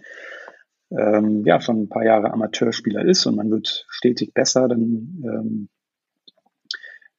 ähm, 0.90 1.44
ja 1.44 1.60
schon 1.60 1.82
ein 1.82 1.88
paar 1.88 2.04
Jahre 2.04 2.32
Amateurspieler 2.32 3.04
ist 3.04 3.26
und 3.26 3.36
man 3.36 3.50
wird 3.50 3.86
stetig 3.88 4.34
besser, 4.34 4.68
dann 4.68 5.22
ähm, 5.24 5.68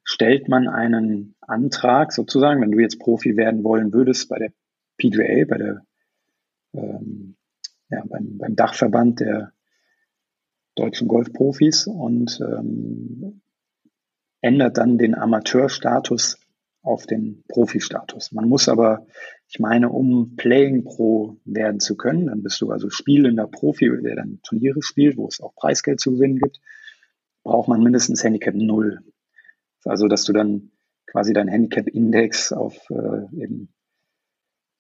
stellt 0.04 0.50
man 0.50 0.68
einen 0.68 1.36
Antrag 1.42 2.12
sozusagen, 2.12 2.62
wenn 2.62 2.72
du 2.72 2.80
jetzt 2.80 3.00
Profi 3.00 3.38
werden 3.38 3.64
wollen 3.64 3.94
würdest 3.94 4.30
bei 4.30 4.40
der 4.40 4.52
PGA, 4.98 5.46
bei 5.48 5.58
der 5.58 5.82
ähm, 6.74 7.36
ja, 7.90 8.04
beim, 8.08 8.38
beim 8.38 8.56
Dachverband 8.56 9.20
der 9.20 9.52
deutschen 10.76 11.08
Golfprofis 11.08 11.88
und 11.88 12.40
ähm, 12.42 13.42
ändert 14.42 14.78
dann 14.78 14.98
den 14.98 15.16
Amateurstatus 15.16 16.41
auf 16.84 17.06
den 17.06 17.44
Profi-Status. 17.48 18.32
Man 18.32 18.50
muss 18.50 18.68
aber, 18.68 19.06
ich 19.48 19.60
meine, 19.60 19.90
um 19.90 20.36
Playing 20.36 20.84
Pro 20.84 21.38
werden 21.46 21.80
zu 21.80 21.96
können, 21.96 22.28
dann 22.28 22.42
bist 22.42 22.60
du 22.62 22.72
also 22.72 22.90
spielender 22.90 23.48
Profi, 23.48 23.92
der 24.04 24.16
dann 24.16 24.40
Turniere 24.44 24.82
spielt, 24.82 25.18
wo 25.18 25.28
es 25.28 25.42
auch 25.42 25.54
Preisgeld 25.56 26.00
zu 26.00 26.14
gewinnen 26.14 26.38
gibt, 26.38 26.60
braucht 27.44 27.68
man 27.68 27.84
mindestens 27.84 28.24
Handicap 28.24 28.56
0. 28.56 29.00
Also, 29.86 30.08
dass 30.08 30.24
du 30.24 30.34
dann 30.34 30.72
quasi 31.06 31.34
dein 31.34 31.48
Handicap-Index 31.48 32.52
auf 32.54 32.90
äh, 32.90 33.42
eben 33.42 33.74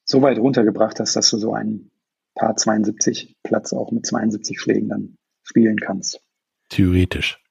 so 0.05 0.21
weit 0.21 0.39
runtergebracht 0.39 0.99
hast, 0.99 1.15
dass 1.15 1.29
du 1.29 1.37
so 1.37 1.53
einen 1.53 1.91
Paar 2.35 2.55
72 2.55 3.37
Platz 3.43 3.73
auch 3.73 3.91
mit 3.91 4.05
72 4.05 4.59
Schlägen 4.59 4.89
dann 4.89 5.17
spielen 5.43 5.79
kannst. 5.79 6.21
Theoretisch. 6.69 7.43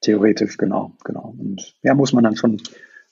Theoretisch, 0.00 0.56
genau, 0.56 0.96
genau. 1.04 1.34
Und 1.38 1.74
ja, 1.82 1.94
muss 1.94 2.12
man 2.12 2.24
dann 2.24 2.36
schon 2.36 2.62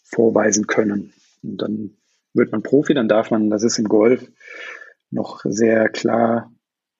vorweisen 0.07 0.67
können. 0.67 1.13
Und 1.43 1.63
dann 1.63 1.97
wird 2.33 2.53
man 2.53 2.63
Profi, 2.63 2.95
dann 2.95 3.09
darf 3.09 3.31
man, 3.31 3.51
das 3.51 3.63
ist 3.63 3.79
im 3.79 3.87
Golf 3.87 4.31
noch 5.11 5.43
sehr 5.45 5.89
klar 5.89 6.53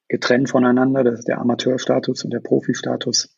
getrennt 0.09 0.51
voneinander, 0.51 1.03
das 1.05 1.21
ist 1.21 1.29
der 1.29 1.41
Amateurstatus 1.41 2.25
und 2.25 2.33
der 2.33 2.41
Profistatus. 2.41 3.37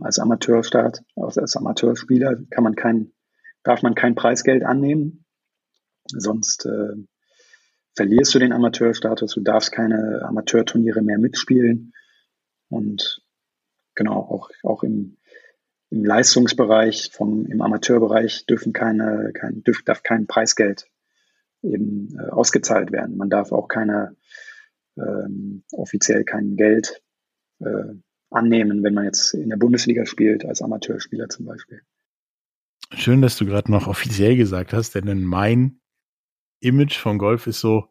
Als 0.00 0.18
Amateurstaat, 0.18 1.04
als 1.14 1.56
Amateurspieler 1.56 2.36
kann 2.50 2.64
man 2.64 2.74
kein, 2.74 3.12
darf 3.62 3.82
man 3.82 3.94
kein 3.94 4.16
Preisgeld 4.16 4.64
annehmen. 4.64 5.24
Sonst 6.06 6.66
äh, 6.66 6.96
verlierst 7.94 8.34
du 8.34 8.40
den 8.40 8.52
Amateurstatus, 8.52 9.34
du 9.34 9.40
darfst 9.40 9.70
keine 9.70 10.22
Amateurturniere 10.22 11.02
mehr 11.02 11.18
mitspielen. 11.18 11.92
Und 12.68 13.22
genau, 13.94 14.16
auch, 14.16 14.50
auch 14.64 14.82
im 14.82 15.17
im 15.90 16.04
Leistungsbereich, 16.04 17.10
vom, 17.12 17.46
im 17.46 17.60
Amateurbereich 17.60 18.46
dürfen 18.46 18.72
keine, 18.72 19.32
kein, 19.32 19.62
dürf, 19.62 19.82
darf 19.82 20.02
kein 20.02 20.26
Preisgeld 20.26 20.86
eben 21.62 22.16
äh, 22.18 22.30
ausgezahlt 22.30 22.92
werden. 22.92 23.16
Man 23.16 23.30
darf 23.30 23.52
auch 23.52 23.68
keine, 23.68 24.16
ähm, 24.96 25.64
offiziell 25.72 26.24
kein 26.24 26.56
Geld 26.56 27.02
äh, 27.60 27.94
annehmen, 28.30 28.82
wenn 28.82 28.94
man 28.94 29.04
jetzt 29.04 29.32
in 29.34 29.48
der 29.48 29.56
Bundesliga 29.56 30.04
spielt, 30.04 30.44
als 30.44 30.62
Amateurspieler 30.62 31.28
zum 31.28 31.46
Beispiel. 31.46 31.80
Schön, 32.92 33.22
dass 33.22 33.36
du 33.36 33.46
gerade 33.46 33.70
noch 33.70 33.86
offiziell 33.86 34.36
gesagt 34.36 34.72
hast, 34.72 34.94
denn 34.94 35.24
mein 35.24 35.80
Image 36.60 36.96
von 36.96 37.18
Golf 37.18 37.46
ist 37.46 37.60
so, 37.60 37.88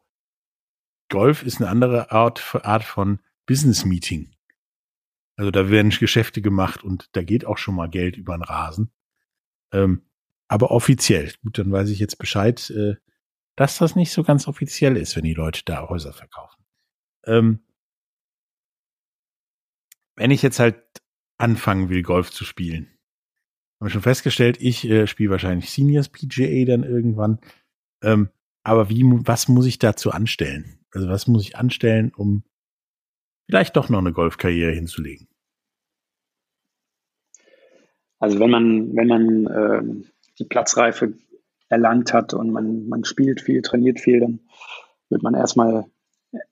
Golf 1.09 1.43
ist 1.43 1.61
eine 1.61 1.69
andere 1.69 2.11
Art, 2.11 2.55
Art 2.63 2.83
von 2.83 3.19
Business 3.45 3.85
Meeting. 3.85 4.31
Also 5.37 5.51
da 5.51 5.69
werden 5.69 5.91
Geschäfte 5.91 6.41
gemacht 6.41 6.83
und 6.83 7.15
da 7.15 7.23
geht 7.23 7.45
auch 7.45 7.57
schon 7.57 7.75
mal 7.75 7.89
Geld 7.89 8.17
über 8.17 8.35
den 8.35 8.43
Rasen. 8.43 8.91
Ähm, 9.71 10.01
aber 10.47 10.71
offiziell. 10.71 11.31
Gut, 11.43 11.59
dann 11.59 11.71
weiß 11.71 11.89
ich 11.89 11.99
jetzt 11.99 12.17
Bescheid, 12.17 12.69
äh, 12.71 12.95
dass 13.55 13.77
das 13.77 13.95
nicht 13.95 14.11
so 14.11 14.23
ganz 14.23 14.47
offiziell 14.47 14.97
ist, 14.97 15.15
wenn 15.15 15.23
die 15.23 15.33
Leute 15.33 15.61
da 15.63 15.87
Häuser 15.89 16.11
verkaufen. 16.11 16.63
Ähm, 17.25 17.59
wenn 20.15 20.31
ich 20.31 20.41
jetzt 20.41 20.59
halt 20.59 20.81
anfangen 21.37 21.89
will, 21.89 22.01
Golf 22.01 22.31
zu 22.31 22.43
spielen, 22.43 22.87
haben 23.79 23.87
wir 23.87 23.89
schon 23.91 24.01
festgestellt, 24.01 24.57
ich 24.59 24.85
äh, 24.89 25.05
spiele 25.05 25.29
wahrscheinlich 25.29 25.69
Seniors 25.69 26.09
PGA 26.09 26.65
dann 26.65 26.83
irgendwann. 26.83 27.39
Ähm, 28.01 28.29
aber 28.63 28.89
wie, 28.89 29.03
was 29.03 29.47
muss 29.47 29.67
ich 29.67 29.77
dazu 29.77 30.11
anstellen? 30.11 30.79
Also 30.91 31.07
was 31.09 31.27
muss 31.27 31.43
ich 31.43 31.57
anstellen, 31.57 32.11
um 32.15 32.43
vielleicht 33.47 33.75
doch 33.75 33.89
noch 33.89 33.99
eine 33.99 34.13
Golfkarriere 34.13 34.71
hinzulegen? 34.71 35.27
Also 38.19 38.39
wenn 38.39 38.49
man, 38.49 38.95
wenn 38.95 39.07
man 39.07 39.47
äh, 39.47 40.05
die 40.39 40.45
Platzreife 40.45 41.13
erlangt 41.69 42.13
hat 42.13 42.33
und 42.33 42.51
man, 42.51 42.87
man 42.87 43.03
spielt 43.03 43.41
viel, 43.41 43.61
trainiert 43.61 43.99
viel, 43.99 44.19
dann 44.19 44.39
wird 45.09 45.23
man 45.23 45.33
erstmal 45.33 45.85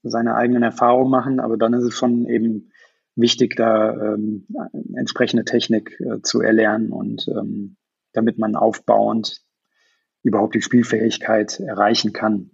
seine 0.04 0.36
eigenen 0.36 0.64
Erfahrungen 0.64 1.10
machen, 1.10 1.40
aber 1.40 1.58
dann 1.58 1.74
ist 1.74 1.84
es 1.84 1.94
schon 1.94 2.28
eben 2.28 2.72
wichtig, 3.16 3.56
da 3.56 3.94
ähm, 3.94 4.48
entsprechende 4.96 5.46
Technik 5.46 6.00
äh, 6.00 6.22
zu 6.22 6.42
erlernen 6.42 6.92
und 6.92 7.28
ähm, 7.28 7.78
damit 8.14 8.38
man 8.38 8.56
aufbauend 8.56 9.42
überhaupt 10.24 10.56
die 10.56 10.62
Spielfähigkeit 10.62 11.60
erreichen 11.60 12.14
kann, 12.14 12.52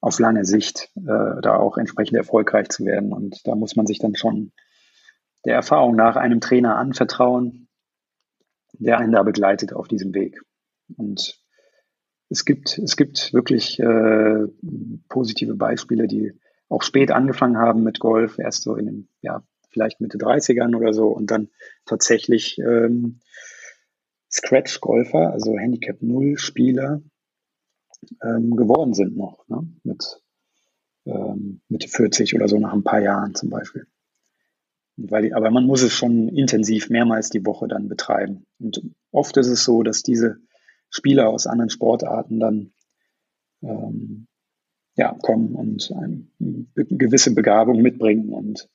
auf 0.00 0.18
lange 0.18 0.44
Sicht 0.44 0.90
äh, 0.96 1.40
da 1.42 1.56
auch 1.56 1.76
entsprechend 1.76 2.16
erfolgreich 2.16 2.68
zu 2.68 2.84
werden. 2.84 3.12
Und 3.12 3.46
da 3.46 3.54
muss 3.54 3.76
man 3.76 3.86
sich 3.86 3.98
dann 3.98 4.14
schon 4.14 4.52
der 5.44 5.54
Erfahrung 5.54 5.94
nach 5.96 6.16
einem 6.16 6.40
Trainer 6.40 6.76
anvertrauen, 6.76 7.68
der 8.72 8.98
einen 8.98 9.12
da 9.12 9.22
begleitet 9.22 9.72
auf 9.72 9.88
diesem 9.88 10.14
Weg. 10.14 10.40
Und 10.96 11.38
es 12.28 12.44
gibt, 12.44 12.78
es 12.78 12.96
gibt 12.96 13.32
wirklich 13.34 13.78
äh, 13.80 14.46
positive 15.08 15.54
Beispiele, 15.54 16.06
die 16.06 16.32
auch 16.68 16.82
spät 16.82 17.10
angefangen 17.10 17.58
haben 17.58 17.82
mit 17.82 17.98
Golf, 17.98 18.38
erst 18.38 18.62
so 18.62 18.76
in 18.76 18.86
den, 18.86 19.08
ja, 19.20 19.42
vielleicht 19.70 20.00
Mitte 20.00 20.18
30ern 20.18 20.76
oder 20.76 20.92
so 20.92 21.08
und 21.08 21.30
dann 21.30 21.48
tatsächlich 21.84 22.58
ähm, 22.58 23.20
Scratch-Golfer, 24.30 25.32
also 25.32 25.56
Handicap 25.58 26.00
Null 26.02 26.38
Spieler 26.38 27.02
ähm, 28.22 28.56
geworden 28.56 28.94
sind 28.94 29.16
noch, 29.16 29.46
ne? 29.48 29.66
mit 29.84 30.22
ähm, 31.06 31.60
Mitte 31.68 31.88
40 31.88 32.34
oder 32.34 32.48
so 32.48 32.58
nach 32.58 32.72
ein 32.72 32.84
paar 32.84 33.00
Jahren 33.00 33.34
zum 33.34 33.50
Beispiel. 33.50 33.86
Weil, 34.96 35.32
aber 35.32 35.50
man 35.50 35.66
muss 35.66 35.82
es 35.82 35.92
schon 35.92 36.28
intensiv 36.28 36.90
mehrmals 36.90 37.30
die 37.30 37.44
Woche 37.46 37.68
dann 37.68 37.88
betreiben. 37.88 38.44
Und 38.58 38.82
oft 39.12 39.36
ist 39.36 39.48
es 39.48 39.64
so, 39.64 39.82
dass 39.82 40.02
diese 40.02 40.38
Spieler 40.90 41.28
aus 41.30 41.46
anderen 41.46 41.70
Sportarten 41.70 42.40
dann 42.40 42.72
ähm, 43.62 44.26
ja, 44.96 45.16
kommen 45.22 45.54
und 45.54 45.90
eine 45.92 46.26
gewisse 46.74 47.34
Begabung 47.34 47.80
mitbringen 47.80 48.30
und 48.30 48.68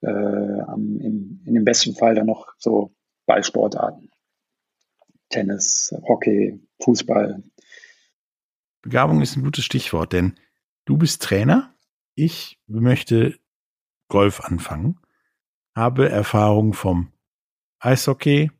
äh, 0.00 0.08
am, 0.08 0.98
im, 0.98 1.42
in 1.46 1.54
dem 1.54 1.64
besten 1.64 1.94
Fall 1.94 2.14
dann 2.14 2.26
noch 2.26 2.48
so 2.58 2.92
Ballsportarten. 3.26 4.10
Tennis, 5.28 5.94
Hockey, 6.08 6.60
Fußball. 6.80 7.42
Begabung 8.82 9.22
ist 9.22 9.36
ein 9.36 9.44
gutes 9.44 9.64
Stichwort, 9.64 10.12
denn 10.12 10.34
du 10.84 10.98
bist 10.98 11.22
Trainer. 11.22 11.74
Ich 12.14 12.60
möchte 12.66 13.38
Golf 14.08 14.40
anfangen, 14.40 14.98
habe 15.74 16.08
Erfahrung 16.08 16.74
vom 16.74 17.12
Eishockey 17.78 18.50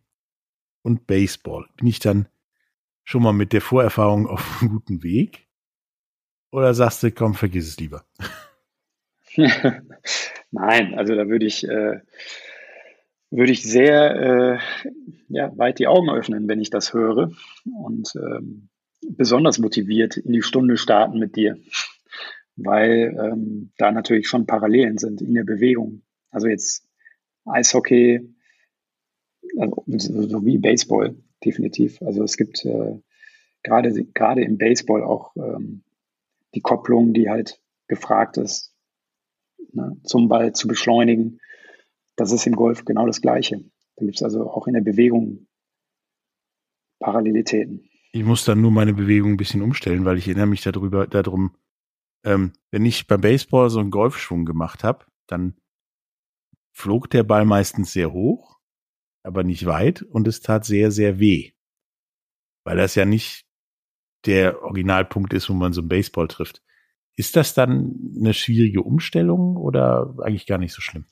und 0.83 1.07
Baseball. 1.07 1.67
Bin 1.77 1.89
ich 1.89 1.99
dann 1.99 2.29
schon 3.05 3.23
mal 3.23 3.33
mit 3.33 3.53
der 3.53 3.61
Vorerfahrung 3.61 4.29
auf 4.29 4.61
einem 4.61 4.71
guten 4.71 5.03
Weg? 5.03 5.49
Oder 6.53 6.73
sagst 6.73 7.03
du, 7.03 7.11
komm, 7.11 7.35
vergiss 7.35 7.67
es 7.67 7.79
lieber? 7.79 8.05
Nein, 10.51 10.95
also 10.99 11.15
da 11.15 11.27
würde 11.27 11.47
ich, 11.47 11.67
äh, 11.67 12.01
würde 13.31 13.53
ich 13.53 13.63
sehr 13.63 14.15
äh, 14.17 14.59
ja, 15.29 15.57
weit 15.57 15.79
die 15.79 15.87
Augen 15.89 16.11
öffnen, 16.11 16.47
wenn 16.49 16.61
ich 16.61 16.71
das 16.71 16.93
höre 16.93 17.33
und 17.65 18.15
ähm, 18.17 18.69
besonders 19.09 19.59
motiviert 19.59 20.17
in 20.17 20.33
die 20.33 20.43
Stunde 20.43 20.77
starten 20.77 21.19
mit 21.19 21.37
dir, 21.37 21.59
weil 22.57 23.17
ähm, 23.21 23.73
da 23.79 23.91
natürlich 23.91 24.29
schon 24.29 24.47
Parallelen 24.47 24.99
sind 24.99 25.21
in 25.21 25.35
der 25.35 25.45
Bewegung. 25.45 26.03
Also 26.31 26.49
jetzt 26.49 26.87
Eishockey, 27.45 28.35
also, 29.59 29.85
so 29.89 30.47
wie 30.47 30.59
Baseball, 30.59 31.17
definitiv. 31.45 32.01
Also 32.03 32.23
es 32.23 32.37
gibt 32.37 32.65
äh, 32.65 32.99
gerade 33.63 34.05
gerade 34.15 34.43
im 34.43 34.59
Baseball 34.59 35.03
auch 35.03 35.35
ähm, 35.37 35.83
die 36.55 36.61
Kopplung, 36.61 37.13
die 37.13 37.29
halt 37.29 37.61
gefragt 37.89 38.37
ist, 38.37 38.75
ne, 39.73 39.97
zum 40.05 40.29
Ball 40.29 40.53
zu 40.53 40.69
beschleunigen. 40.69 41.41
Das 42.17 42.33
ist 42.33 42.47
im 42.47 42.57
Golf 42.57 42.85
genau 42.85 43.07
das 43.07 43.21
Gleiche. 43.21 43.65
Da 43.97 44.05
gibt 44.05 44.17
es 44.17 44.23
also 44.23 44.49
auch 44.51 44.67
in 44.67 44.75
der 44.75 44.81
Bewegung 44.81 45.47
Parallelitäten. 47.01 47.89
Ich 48.13 48.25
muss 48.25 48.45
dann 48.45 48.61
nur 48.61 48.71
meine 48.71 48.93
Bewegung 48.93 49.33
ein 49.33 49.37
bisschen 49.39 49.63
umstellen, 49.63 50.05
weil 50.05 50.19
ich 50.19 50.29
erinnere 50.29 50.47
mich 50.47 50.61
darüber, 50.61 51.07
darum, 51.07 51.57
ähm, 52.25 52.53
wenn 52.71 52.85
ich 52.85 53.07
beim 53.07 53.23
Baseball 53.23 53.71
so 53.71 53.81
einen 53.81 53.91
Golfschwung 53.91 54.45
gemacht 54.45 54.85
habe, 54.85 55.07
dann 55.27 55.57
flog 56.73 57.09
der 57.09 57.23
Ball 57.23 57.47
meistens 57.47 57.93
sehr 57.93 58.13
hoch, 58.13 58.61
aber 59.23 59.45
nicht 59.45 59.65
weit 59.65 60.03
und 60.03 60.29
es 60.29 60.41
tat 60.41 60.67
sehr, 60.67 60.91
sehr 60.91 61.19
weh. 61.19 61.53
Weil 62.65 62.77
das 62.77 62.95
ja 62.95 63.07
nicht 63.07 63.47
der 64.27 64.63
Originalpunkt 64.63 65.33
ist, 65.33 65.49
wo 65.49 65.55
man 65.55 65.73
so 65.73 65.81
einen 65.81 65.89
Baseball 65.89 66.29
trifft. 66.29 66.63
Ist 67.17 67.37
das 67.37 67.55
dann 67.55 68.15
eine 68.17 68.35
schwierige 68.35 68.83
Umstellung 68.83 69.57
oder 69.57 70.15
eigentlich 70.23 70.47
gar 70.47 70.59
nicht 70.59 70.73
so 70.73 70.81
schlimm? 70.81 71.07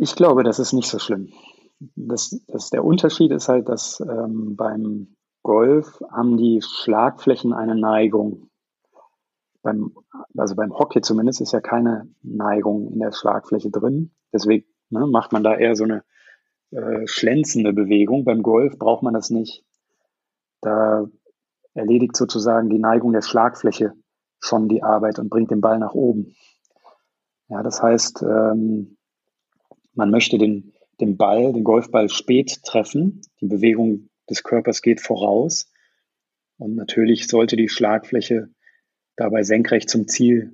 Ich 0.00 0.14
glaube, 0.14 0.44
das 0.44 0.58
ist 0.58 0.72
nicht 0.72 0.88
so 0.88 0.98
schlimm. 0.98 1.32
Das, 1.80 2.40
das, 2.48 2.70
der 2.70 2.84
Unterschied 2.84 3.30
ist 3.30 3.48
halt, 3.48 3.68
dass 3.68 4.00
ähm, 4.00 4.56
beim 4.56 5.16
Golf 5.42 6.00
haben 6.10 6.36
die 6.36 6.60
Schlagflächen 6.62 7.52
eine 7.52 7.76
Neigung. 7.76 8.50
Beim, 9.62 9.94
also 10.36 10.54
beim 10.54 10.76
Hockey 10.76 11.00
zumindest 11.00 11.40
ist 11.40 11.52
ja 11.52 11.60
keine 11.60 12.08
Neigung 12.22 12.92
in 12.92 12.98
der 12.98 13.12
Schlagfläche 13.12 13.70
drin. 13.70 14.12
Deswegen 14.32 14.66
ne, 14.90 15.06
macht 15.06 15.32
man 15.32 15.44
da 15.44 15.56
eher 15.56 15.76
so 15.76 15.84
eine 15.84 16.04
äh, 16.70 17.06
schlänzende 17.06 17.72
Bewegung. 17.72 18.24
Beim 18.24 18.42
Golf 18.42 18.78
braucht 18.78 19.02
man 19.02 19.14
das 19.14 19.30
nicht. 19.30 19.64
Da 20.60 21.06
erledigt 21.74 22.16
sozusagen 22.16 22.68
die 22.68 22.78
Neigung 22.78 23.12
der 23.12 23.22
Schlagfläche 23.22 23.94
schon 24.40 24.68
die 24.68 24.82
Arbeit 24.82 25.18
und 25.18 25.30
bringt 25.30 25.50
den 25.50 25.60
Ball 25.60 25.78
nach 25.78 25.94
oben. 25.94 26.34
Ja, 27.48 27.62
das 27.62 27.82
heißt, 27.82 28.22
ähm, 28.22 28.98
man 29.94 30.10
möchte 30.10 30.38
den, 30.38 30.74
den 31.00 31.16
Ball, 31.16 31.52
den 31.52 31.64
Golfball 31.64 32.08
spät 32.08 32.62
treffen. 32.64 33.22
Die 33.40 33.46
Bewegung 33.46 34.08
des 34.28 34.42
Körpers 34.42 34.82
geht 34.82 35.00
voraus. 35.00 35.70
Und 36.58 36.74
natürlich 36.74 37.28
sollte 37.28 37.56
die 37.56 37.68
Schlagfläche 37.68 38.48
dabei 39.16 39.42
senkrecht 39.42 39.88
zum 39.88 40.08
Ziel, 40.08 40.52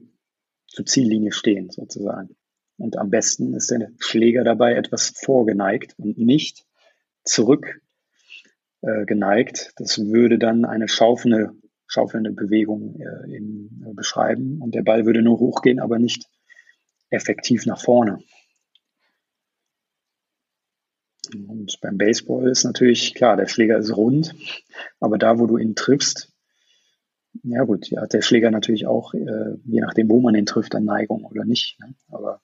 zur 0.66 0.87
Ziellinie 0.87 1.33
stehen, 1.33 1.70
sozusagen. 1.70 2.37
Und 2.76 2.98
am 2.98 3.11
besten 3.11 3.54
ist 3.54 3.70
der 3.70 3.90
Schläger 3.98 4.44
dabei 4.44 4.74
etwas 4.74 5.12
vorgeneigt 5.16 5.94
und 5.98 6.18
nicht 6.18 6.66
zurück 7.22 7.80
äh, 8.83 9.04
geneigt. 9.07 9.72
Das 9.76 9.98
würde 9.98 10.38
dann 10.38 10.64
eine 10.64 10.88
schaufelnde, 10.88 11.52
schaufelnde 11.87 12.33
Bewegung 12.33 13.00
äh, 13.00 13.37
in, 13.37 13.85
äh, 13.87 13.94
beschreiben 13.94 14.61
und 14.61 14.74
der 14.74 14.83
Ball 14.83 15.07
würde 15.07 15.22
nur 15.22 15.38
hochgehen, 15.38 15.78
aber 15.78 15.98
nicht 15.98 16.26
effektiv 17.11 17.64
nach 17.66 17.80
vorne. 17.80 18.18
Und 21.35 21.79
beim 21.81 21.99
Baseball 21.99 22.49
ist 22.49 22.64
natürlich 22.64 23.14
klar, 23.14 23.37
der 23.37 23.49
Schläger 23.49 23.79
ist 23.79 23.97
rund, 23.97 24.35
aber 25.01 25.18
da, 25.18 25.38
wo 25.38 25.47
du 25.47 25.59
ihn 25.59 25.75
triffst, 25.75 26.33
ja 27.42 27.64
gut, 27.64 27.90
ja, 27.90 28.03
hat 28.03 28.12
der 28.12 28.23
Schläger 28.23 28.51
natürlich 28.51 28.87
auch, 28.87 29.12
äh, 29.14 29.57
je 29.64 29.81
nachdem, 29.81 30.09
wo 30.09 30.20
man 30.20 30.35
ihn 30.35 30.47
trifft, 30.47 30.75
eine 30.75 30.85
Neigung 30.85 31.25
oder 31.25 31.44
nicht. 31.44 31.79
Ne? 31.81 31.94
Aber 32.09 32.40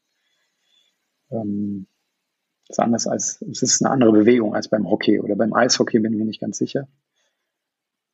ähm, 1.30 1.86
ist 2.68 2.80
anders 2.80 3.06
als, 3.06 3.42
es 3.42 3.62
ist 3.62 3.82
eine 3.82 3.92
andere 3.92 4.12
Bewegung 4.12 4.54
als 4.54 4.68
beim 4.68 4.88
Hockey 4.88 5.20
oder 5.20 5.36
beim 5.36 5.52
Eishockey 5.52 5.98
bin 6.00 6.12
ich 6.12 6.18
mir 6.18 6.24
nicht 6.24 6.40
ganz 6.40 6.58
sicher. 6.58 6.88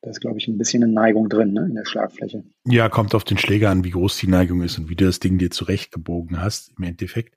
Da 0.01 0.11
ist, 0.11 0.21
glaube 0.21 0.37
ich, 0.37 0.47
ein 0.47 0.57
bisschen 0.57 0.83
eine 0.83 0.93
Neigung 0.93 1.27
drin, 1.27 1.53
ne, 1.53 1.65
in 1.65 1.75
der 1.75 1.85
Schlagfläche. 1.85 2.43
Ja, 2.65 2.87
kommt 2.87 3.15
auf 3.15 3.23
den 3.23 3.37
Schläger 3.37 3.71
an, 3.71 3.83
wie 3.83 3.89
groß 3.89 4.17
die 4.17 4.27
Neigung 4.27 4.61
ist 4.61 4.77
und 4.77 4.89
wie 4.89 4.95
du 4.95 5.05
das 5.05 5.19
Ding 5.19 5.39
dir 5.39 5.49
zurechtgebogen 5.49 6.41
hast, 6.41 6.71
im 6.77 6.83
Endeffekt. 6.83 7.35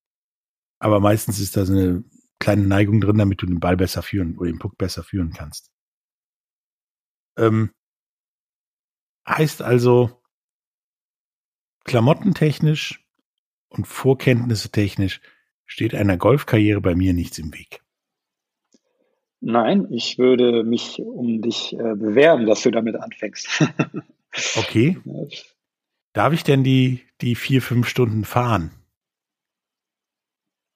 Aber 0.79 1.01
meistens 1.01 1.41
ist 1.41 1.57
da 1.57 1.65
so 1.65 1.73
eine 1.73 2.05
kleine 2.41 2.67
Neigung 2.67 3.01
drin, 3.01 3.19
damit 3.19 3.41
du 3.43 3.47
den 3.47 3.61
Ball 3.61 3.77
besser 3.77 4.03
führen 4.03 4.37
oder 4.37 4.51
den 4.51 4.59
Puck 4.59 4.77
besser 4.77 5.05
führen 5.05 5.33
kannst. 5.33 5.71
Ähm, 7.37 7.71
heißt 9.29 9.63
also, 9.63 10.21
klamottentechnisch 11.85 13.07
und 13.69 13.87
Vorkenntnisse 13.87 14.71
technisch 14.71 15.21
steht 15.67 15.95
einer 15.95 16.17
Golfkarriere 16.17 16.81
bei 16.81 16.97
mir 16.97 17.15
nichts 17.15 17.39
im 17.39 17.55
Weg. 17.55 17.83
Nein, 19.41 19.87
ich 19.91 20.19
würde 20.19 20.65
mich 20.65 21.01
um 21.01 21.41
dich 21.41 21.73
äh, 21.73 21.95
bewerben, 21.95 22.47
dass 22.47 22.63
du 22.63 22.71
damit 22.71 22.97
anfängst. 22.97 23.65
okay. 24.57 24.99
Darf 26.13 26.33
ich 26.33 26.45
denn 26.45 26.65
die, 26.65 27.01
die 27.21 27.35
vier, 27.35 27.63
fünf 27.63 27.89
Stunden 27.89 28.25
fahren? 28.25 28.71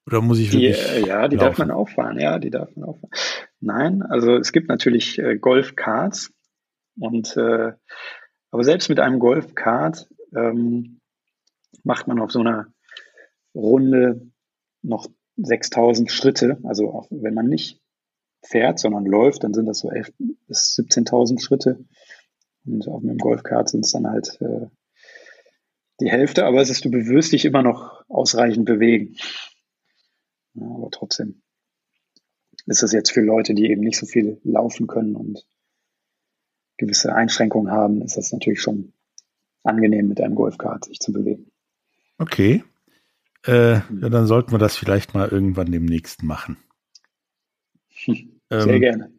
Oder 0.06 0.20
muss 0.20 0.38
ich 0.38 0.52
wirklich? 0.52 0.76
Die, 0.76 1.02
äh, 1.02 1.06
ja, 1.06 1.28
die 1.28 1.36
laufen? 1.36 1.46
darf 1.46 1.58
man 1.58 1.70
auch 1.70 1.88
fahren, 1.88 2.18
ja, 2.18 2.38
die 2.38 2.50
darf 2.50 2.74
man 2.76 2.88
auch 2.88 2.98
fahren. 2.98 3.10
Nein, 3.60 4.02
also 4.02 4.36
es 4.36 4.52
gibt 4.52 4.68
natürlich 4.68 5.18
äh, 5.18 5.36
Golfkarts 5.38 6.32
und 6.98 7.36
äh, 7.36 7.72
aber 8.50 8.62
selbst 8.62 8.88
mit 8.88 9.00
einem 9.00 9.18
Golfkart 9.18 10.08
ähm, 10.36 11.00
macht 11.82 12.06
man 12.06 12.20
auf 12.20 12.30
so 12.30 12.40
einer 12.40 12.68
Runde 13.54 14.30
noch 14.82 15.08
6000 15.36 16.10
Schritte. 16.10 16.58
Also 16.62 16.90
auch 16.90 17.08
wenn 17.10 17.34
man 17.34 17.48
nicht 17.48 17.80
fährt, 18.42 18.78
sondern 18.78 19.06
läuft, 19.06 19.42
dann 19.42 19.54
sind 19.54 19.66
das 19.66 19.80
so 19.80 19.90
11 19.90 20.12
bis 20.46 20.76
17.000 20.78 21.40
Schritte. 21.40 21.84
Und 22.66 22.86
auf 22.86 23.02
einem 23.02 23.18
Golfkart 23.18 23.68
sind 23.70 23.84
es 23.84 23.92
dann 23.92 24.06
halt 24.06 24.38
äh, 24.40 24.66
die 26.00 26.10
Hälfte, 26.10 26.44
aber 26.44 26.60
es 26.60 26.70
ist, 26.70 26.84
du 26.84 26.90
bewirst 26.90 27.32
dich 27.32 27.44
immer 27.44 27.62
noch 27.62 28.04
ausreichend 28.08 28.66
bewegen. 28.66 29.16
Ja, 30.54 30.66
aber 30.66 30.90
trotzdem 30.90 31.42
ist 32.66 32.82
das 32.82 32.92
jetzt 32.92 33.12
für 33.12 33.20
Leute, 33.20 33.54
die 33.54 33.70
eben 33.70 33.82
nicht 33.82 33.98
so 33.98 34.06
viel 34.06 34.40
laufen 34.44 34.86
können 34.86 35.16
und 35.16 35.46
gewisse 36.76 37.14
Einschränkungen 37.14 37.70
haben, 37.70 38.02
ist 38.02 38.16
das 38.16 38.32
natürlich 38.32 38.60
schon 38.60 38.92
angenehm, 39.62 40.08
mit 40.08 40.20
einem 40.20 40.34
Golfkart 40.34 40.86
sich 40.86 41.00
zu 41.00 41.12
bewegen. 41.12 41.50
Okay. 42.18 42.64
Äh, 43.46 43.74
ja, 43.74 44.08
dann 44.08 44.26
sollten 44.26 44.52
wir 44.52 44.58
das 44.58 44.76
vielleicht 44.76 45.14
mal 45.14 45.28
irgendwann 45.28 45.70
demnächst 45.70 46.22
machen. 46.22 46.56
Sehr 47.90 48.24
ähm, 48.50 48.80
gerne. 48.80 49.12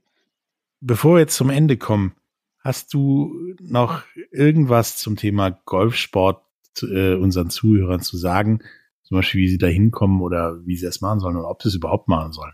Bevor 0.81 1.15
wir 1.15 1.21
jetzt 1.21 1.35
zum 1.35 1.49
Ende 1.49 1.77
kommen, 1.77 2.15
hast 2.59 2.93
du 2.93 3.55
noch 3.59 4.03
irgendwas 4.31 4.97
zum 4.97 5.15
Thema 5.15 5.51
Golfsport 5.65 6.43
äh, 6.81 7.15
unseren 7.15 7.49
Zuhörern 7.49 8.01
zu 8.01 8.17
sagen? 8.17 8.59
Zum 9.05 9.17
Beispiel, 9.17 9.41
wie 9.41 9.47
sie 9.47 9.57
da 9.57 9.67
hinkommen 9.67 10.21
oder 10.21 10.59
wie 10.65 10.75
sie 10.75 10.85
das 10.85 11.01
machen 11.01 11.19
sollen 11.19 11.37
oder 11.37 11.49
ob 11.49 11.61
sie 11.61 11.69
es 11.69 11.75
überhaupt 11.75 12.07
machen 12.07 12.31
sollen? 12.31 12.53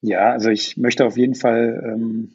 Ja, 0.00 0.32
also 0.32 0.50
ich 0.50 0.76
möchte 0.76 1.04
auf 1.04 1.16
jeden 1.16 1.34
Fall 1.34 1.82
ähm, 1.84 2.34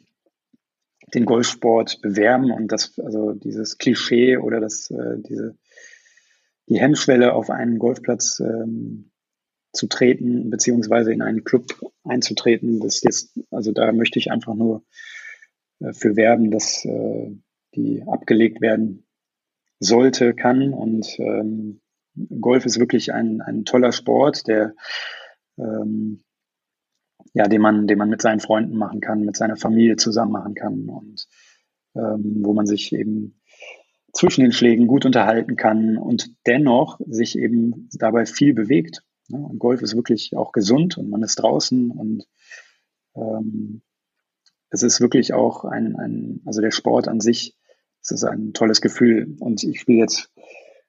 den 1.14 1.24
Golfsport 1.24 2.00
bewerben 2.02 2.50
und 2.50 2.68
das, 2.70 2.98
also 2.98 3.32
dieses 3.32 3.78
Klischee 3.78 4.36
oder 4.36 4.60
das, 4.60 4.90
äh, 4.90 5.18
diese 5.18 5.56
die 6.70 6.78
Hemmschwelle 6.78 7.32
auf 7.32 7.50
einen 7.50 7.78
Golfplatz 7.78 8.40
ähm, 8.40 9.10
zu 9.72 9.88
treten, 9.88 10.50
beziehungsweise 10.50 11.12
in 11.12 11.20
einen 11.20 11.44
Club 11.44 11.64
einzutreten, 12.04 12.80
das 12.80 13.02
jetzt, 13.02 13.38
also 13.50 13.72
da 13.72 13.92
möchte 13.92 14.18
ich 14.18 14.30
einfach 14.30 14.54
nur 14.54 14.84
äh, 15.80 15.92
für 15.92 16.16
werben, 16.16 16.50
dass 16.50 16.84
äh, 16.84 17.30
die 17.74 18.02
abgelegt 18.06 18.60
werden 18.60 19.04
sollte, 19.80 20.34
kann. 20.34 20.72
Und 20.72 21.18
ähm, 21.18 21.80
Golf 22.40 22.66
ist 22.66 22.78
wirklich 22.78 23.12
ein, 23.12 23.40
ein 23.40 23.64
toller 23.64 23.92
Sport, 23.92 24.46
der 24.46 24.74
ähm, 25.58 26.22
ja, 27.34 27.46
den 27.48 27.60
man, 27.60 27.86
den 27.86 27.98
man 27.98 28.08
mit 28.08 28.22
seinen 28.22 28.40
Freunden 28.40 28.76
machen 28.76 29.00
kann, 29.00 29.24
mit 29.24 29.36
seiner 29.36 29.56
Familie 29.56 29.96
zusammen 29.96 30.32
machen 30.32 30.54
kann 30.54 30.88
und 30.88 31.28
ähm, 31.94 32.40
wo 32.42 32.52
man 32.52 32.66
sich 32.66 32.92
eben 32.92 33.40
zwischen 34.12 34.42
den 34.42 34.52
Schlägen 34.52 34.86
gut 34.86 35.06
unterhalten 35.06 35.56
kann 35.56 35.96
und 35.96 36.34
dennoch 36.46 36.98
sich 37.06 37.38
eben 37.38 37.88
dabei 37.92 38.26
viel 38.26 38.54
bewegt. 38.54 39.02
Und 39.30 39.60
Golf 39.60 39.82
ist 39.82 39.94
wirklich 39.94 40.36
auch 40.36 40.50
gesund 40.50 40.98
und 40.98 41.08
man 41.08 41.22
ist 41.22 41.36
draußen 41.36 41.92
und 41.92 42.26
ähm, 43.14 43.82
es 44.70 44.82
ist 44.82 45.00
wirklich 45.00 45.32
auch 45.32 45.64
ein, 45.64 45.96
ein, 45.96 46.42
also 46.46 46.60
der 46.60 46.72
Sport 46.72 47.06
an 47.06 47.20
sich, 47.20 47.56
es 48.02 48.10
ist 48.10 48.24
ein 48.24 48.52
tolles 48.52 48.80
Gefühl. 48.80 49.36
Und 49.40 49.62
ich 49.62 49.80
spiele 49.80 49.98
jetzt 49.98 50.30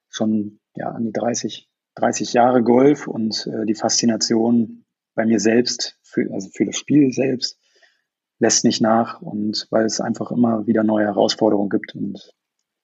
schon 0.09 0.59
ja, 0.75 0.89
an 0.89 1.05
die 1.05 1.11
30, 1.11 1.69
30 1.95 2.33
Jahre 2.33 2.63
Golf 2.63 3.07
und 3.07 3.47
äh, 3.47 3.65
die 3.65 3.75
Faszination 3.75 4.85
bei 5.13 5.25
mir 5.25 5.39
selbst, 5.39 5.97
für, 6.03 6.31
also 6.33 6.49
für 6.53 6.65
das 6.65 6.77
Spiel 6.77 7.11
selbst, 7.11 7.59
lässt 8.39 8.63
nicht 8.63 8.81
nach 8.81 9.21
und 9.21 9.67
weil 9.69 9.85
es 9.85 9.99
einfach 9.99 10.31
immer 10.31 10.65
wieder 10.65 10.83
neue 10.83 11.05
Herausforderungen 11.05 11.69
gibt 11.69 11.95
und 11.95 12.33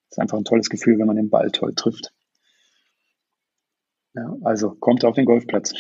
ist 0.10 0.20
einfach 0.20 0.38
ein 0.38 0.46
tolles 0.46 0.70
Gefühl, 0.70 1.00
wenn 1.00 1.08
man 1.08 1.16
den 1.16 1.30
Ball 1.30 1.52
toll 1.52 1.74
trifft. 1.74 2.14
Ja, 4.14 4.36
also 4.44 4.72
kommt 4.72 5.06
auf 5.06 5.16
den 5.16 5.26
Golfplatz. 5.26 5.74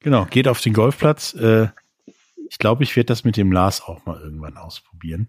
Genau, 0.00 0.24
geht 0.26 0.48
auf 0.48 0.60
den 0.60 0.72
Golfplatz. 0.72 1.34
Äh, 1.34 1.68
ich 2.48 2.58
glaube, 2.58 2.84
ich 2.84 2.94
werde 2.94 3.06
das 3.06 3.24
mit 3.24 3.36
dem 3.36 3.50
Lars 3.50 3.82
auch 3.82 4.04
mal 4.06 4.20
irgendwann 4.20 4.56
ausprobieren. 4.56 5.28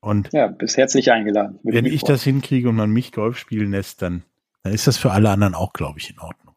Und 0.00 0.32
ja, 0.32 0.46
bist 0.46 0.76
herzlich 0.76 1.10
eingeladen. 1.10 1.58
Wenn 1.62 1.84
ich 1.84 2.02
das 2.02 2.22
hinkriege 2.22 2.68
und 2.68 2.76
man 2.76 2.90
mich 2.90 3.12
Golf 3.12 3.36
spielen 3.36 3.72
lässt, 3.72 4.02
dann, 4.02 4.22
dann 4.62 4.72
ist 4.72 4.86
das 4.86 4.96
für 4.96 5.10
alle 5.10 5.30
anderen 5.30 5.54
auch, 5.54 5.72
glaube 5.72 5.98
ich, 5.98 6.10
in 6.10 6.18
Ordnung. 6.20 6.54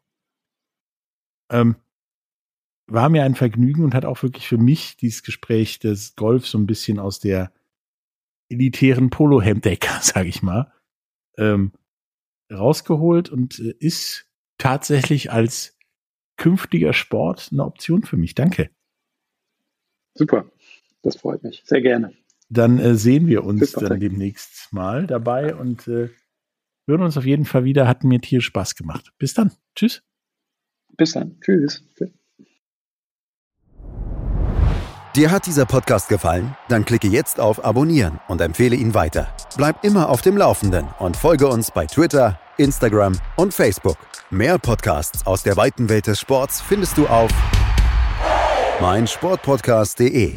Ähm, 1.50 1.76
war 2.86 3.08
mir 3.08 3.24
ein 3.24 3.34
Vergnügen 3.34 3.84
und 3.84 3.94
hat 3.94 4.04
auch 4.04 4.22
wirklich 4.22 4.46
für 4.46 4.58
mich 4.58 4.96
dieses 4.96 5.22
Gespräch 5.22 5.78
des 5.78 6.14
Golf 6.14 6.46
so 6.46 6.58
ein 6.58 6.66
bisschen 6.66 6.98
aus 6.98 7.20
der 7.20 7.52
elitären 8.48 9.10
Polo-Hemdecker, 9.10 9.98
sage 10.02 10.28
ich 10.28 10.42
mal, 10.42 10.72
ähm, 11.36 11.72
rausgeholt 12.52 13.30
und 13.30 13.58
äh, 13.58 13.74
ist 13.78 14.28
tatsächlich 14.58 15.32
als 15.32 15.76
künftiger 16.36 16.92
Sport 16.92 17.48
eine 17.50 17.64
Option 17.64 18.02
für 18.04 18.16
mich. 18.16 18.34
Danke. 18.34 18.70
Super, 20.14 20.50
das 21.02 21.16
freut 21.16 21.42
mich. 21.42 21.62
Sehr 21.64 21.80
gerne. 21.80 22.12
Dann 22.52 22.78
äh, 22.78 22.96
sehen 22.96 23.26
wir 23.26 23.44
uns 23.44 23.72
dann 23.72 23.98
demnächst 23.98 24.72
mal 24.72 25.06
dabei 25.06 25.54
und 25.54 25.88
äh, 25.88 26.10
hören 26.86 27.02
uns 27.02 27.16
auf 27.16 27.24
jeden 27.24 27.46
Fall 27.46 27.64
wieder. 27.64 27.88
Hat 27.88 28.04
mir 28.04 28.20
Tier 28.20 28.42
Spaß 28.42 28.74
gemacht. 28.74 29.10
Bis 29.18 29.32
dann. 29.32 29.52
Tschüss. 29.74 30.02
Bis 30.98 31.12
dann. 31.12 31.40
Tschüss. 31.40 31.82
Dir 35.16 35.30
hat 35.30 35.46
dieser 35.46 35.64
Podcast 35.64 36.10
gefallen? 36.10 36.54
Dann 36.68 36.84
klicke 36.84 37.06
jetzt 37.06 37.40
auf 37.40 37.64
Abonnieren 37.64 38.20
und 38.28 38.40
empfehle 38.42 38.76
ihn 38.76 38.92
weiter. 38.92 39.34
Bleib 39.56 39.82
immer 39.82 40.10
auf 40.10 40.20
dem 40.20 40.36
Laufenden 40.36 40.86
und 40.98 41.16
folge 41.16 41.48
uns 41.48 41.70
bei 41.70 41.86
Twitter, 41.86 42.38
Instagram 42.58 43.18
und 43.36 43.54
Facebook. 43.54 43.96
Mehr 44.30 44.58
Podcasts 44.58 45.26
aus 45.26 45.42
der 45.42 45.56
weiten 45.56 45.88
Welt 45.88 46.06
des 46.06 46.20
Sports 46.20 46.60
findest 46.60 46.98
du 46.98 47.06
auf 47.06 47.30
meinsportpodcast.de. 48.80 50.36